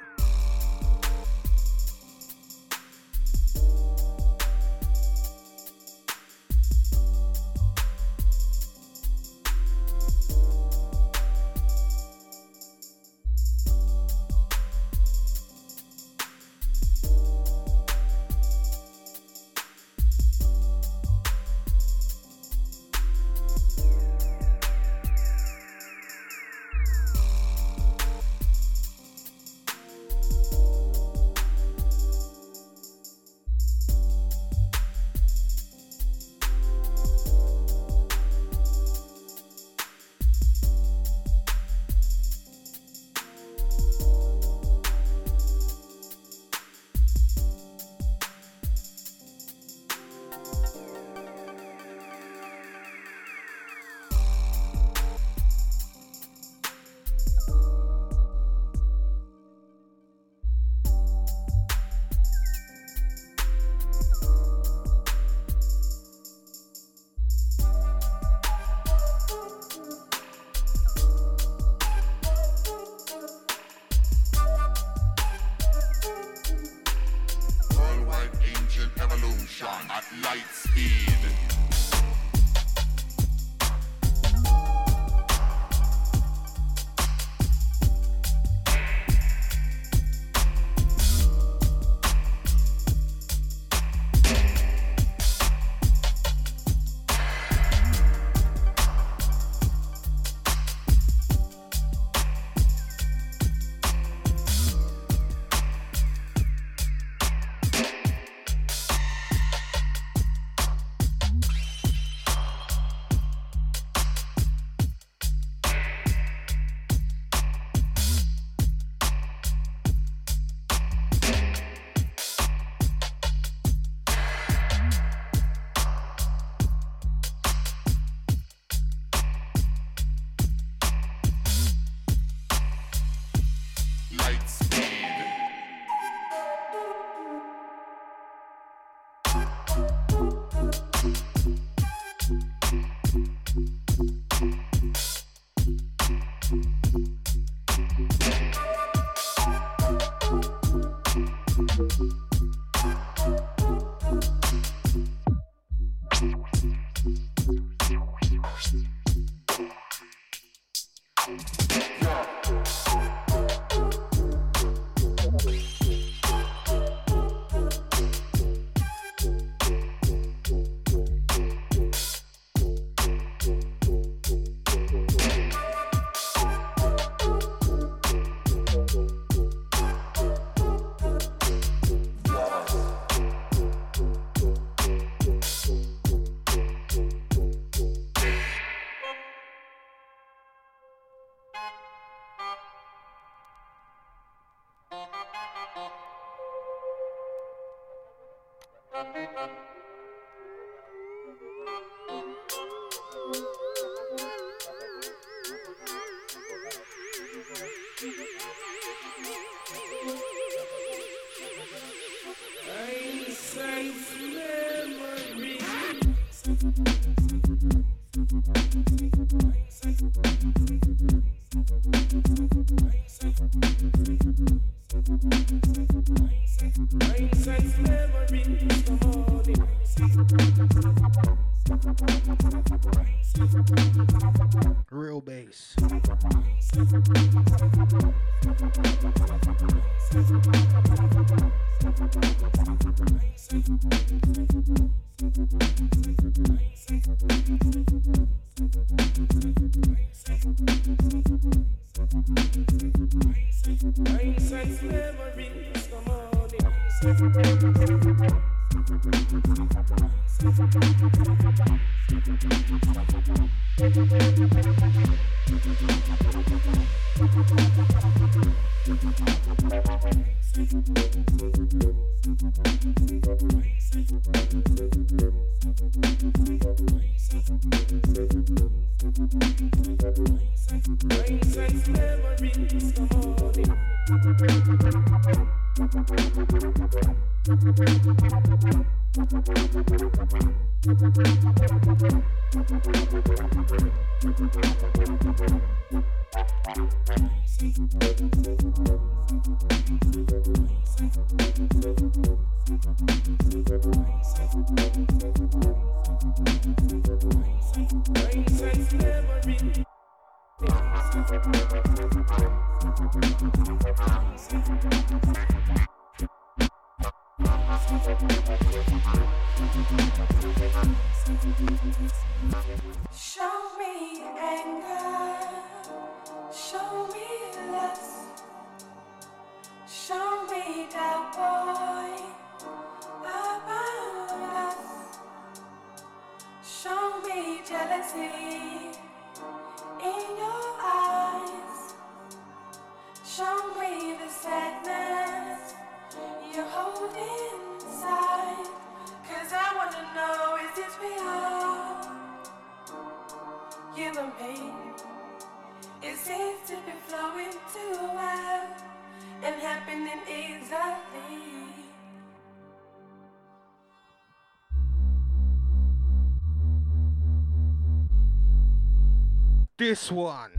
[369.87, 370.51] this one.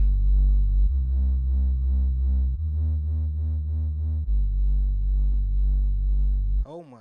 [6.64, 6.96] Oh my.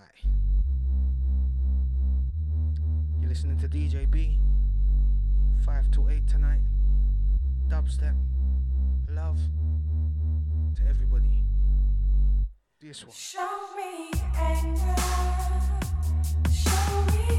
[3.21, 4.39] You're listening to DJ B.
[5.65, 6.59] 5 to 8 tonight.
[7.69, 8.17] Dubstep.
[9.09, 9.39] Love
[10.75, 11.45] to everybody.
[12.81, 13.15] This one.
[13.15, 13.39] Show
[13.77, 14.95] me anger.
[16.51, 17.36] Show me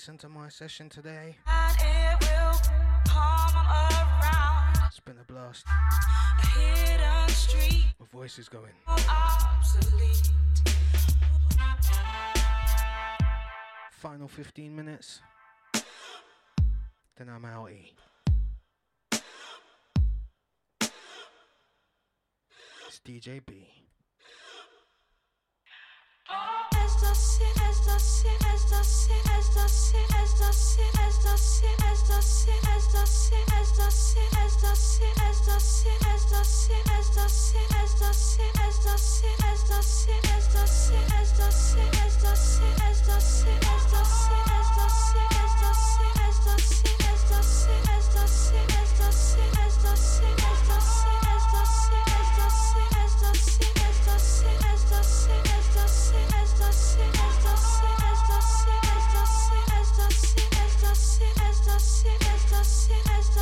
[0.00, 1.36] listen to my session today.
[4.86, 5.66] It's been a blast.
[7.98, 8.72] My voice is going.
[13.90, 15.20] Final 15 minutes.
[15.74, 17.92] Then I'm outie.
[22.88, 23.68] It's DJ B
[27.02, 27.96] as the
[28.50, 28.80] as the
[29.30, 29.80] as the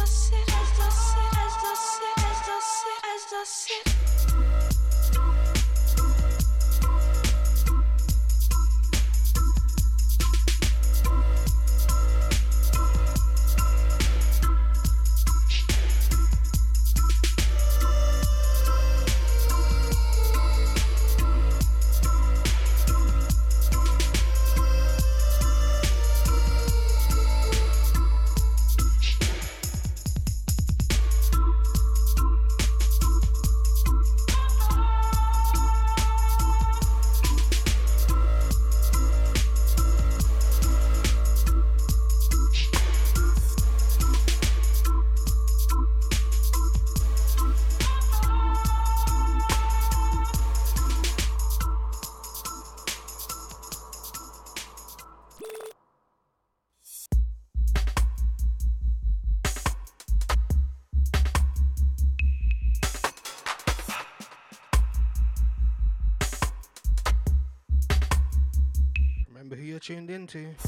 [0.00, 2.08] doce, es sit, as doce,
[2.60, 3.87] sit, as es sit.
[70.34, 70.67] into.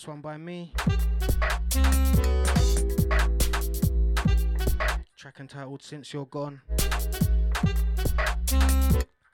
[0.00, 0.72] Last one by me.
[5.18, 6.62] Track entitled Since You're Gone.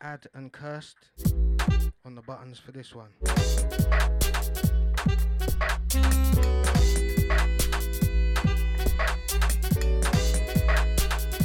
[0.00, 0.96] Ad and Cursed
[2.04, 3.10] on the buttons for this one.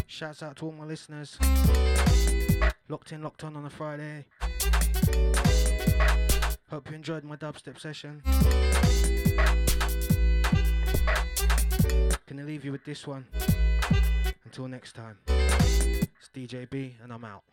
[0.07, 1.37] Shouts out to all my listeners.
[2.89, 4.25] Locked in, locked on on a Friday.
[6.71, 8.21] Hope you enjoyed my dubstep session.
[12.27, 13.27] Gonna leave you with this one.
[14.45, 15.17] Until next time.
[15.27, 17.43] It's DJ B and I'm out.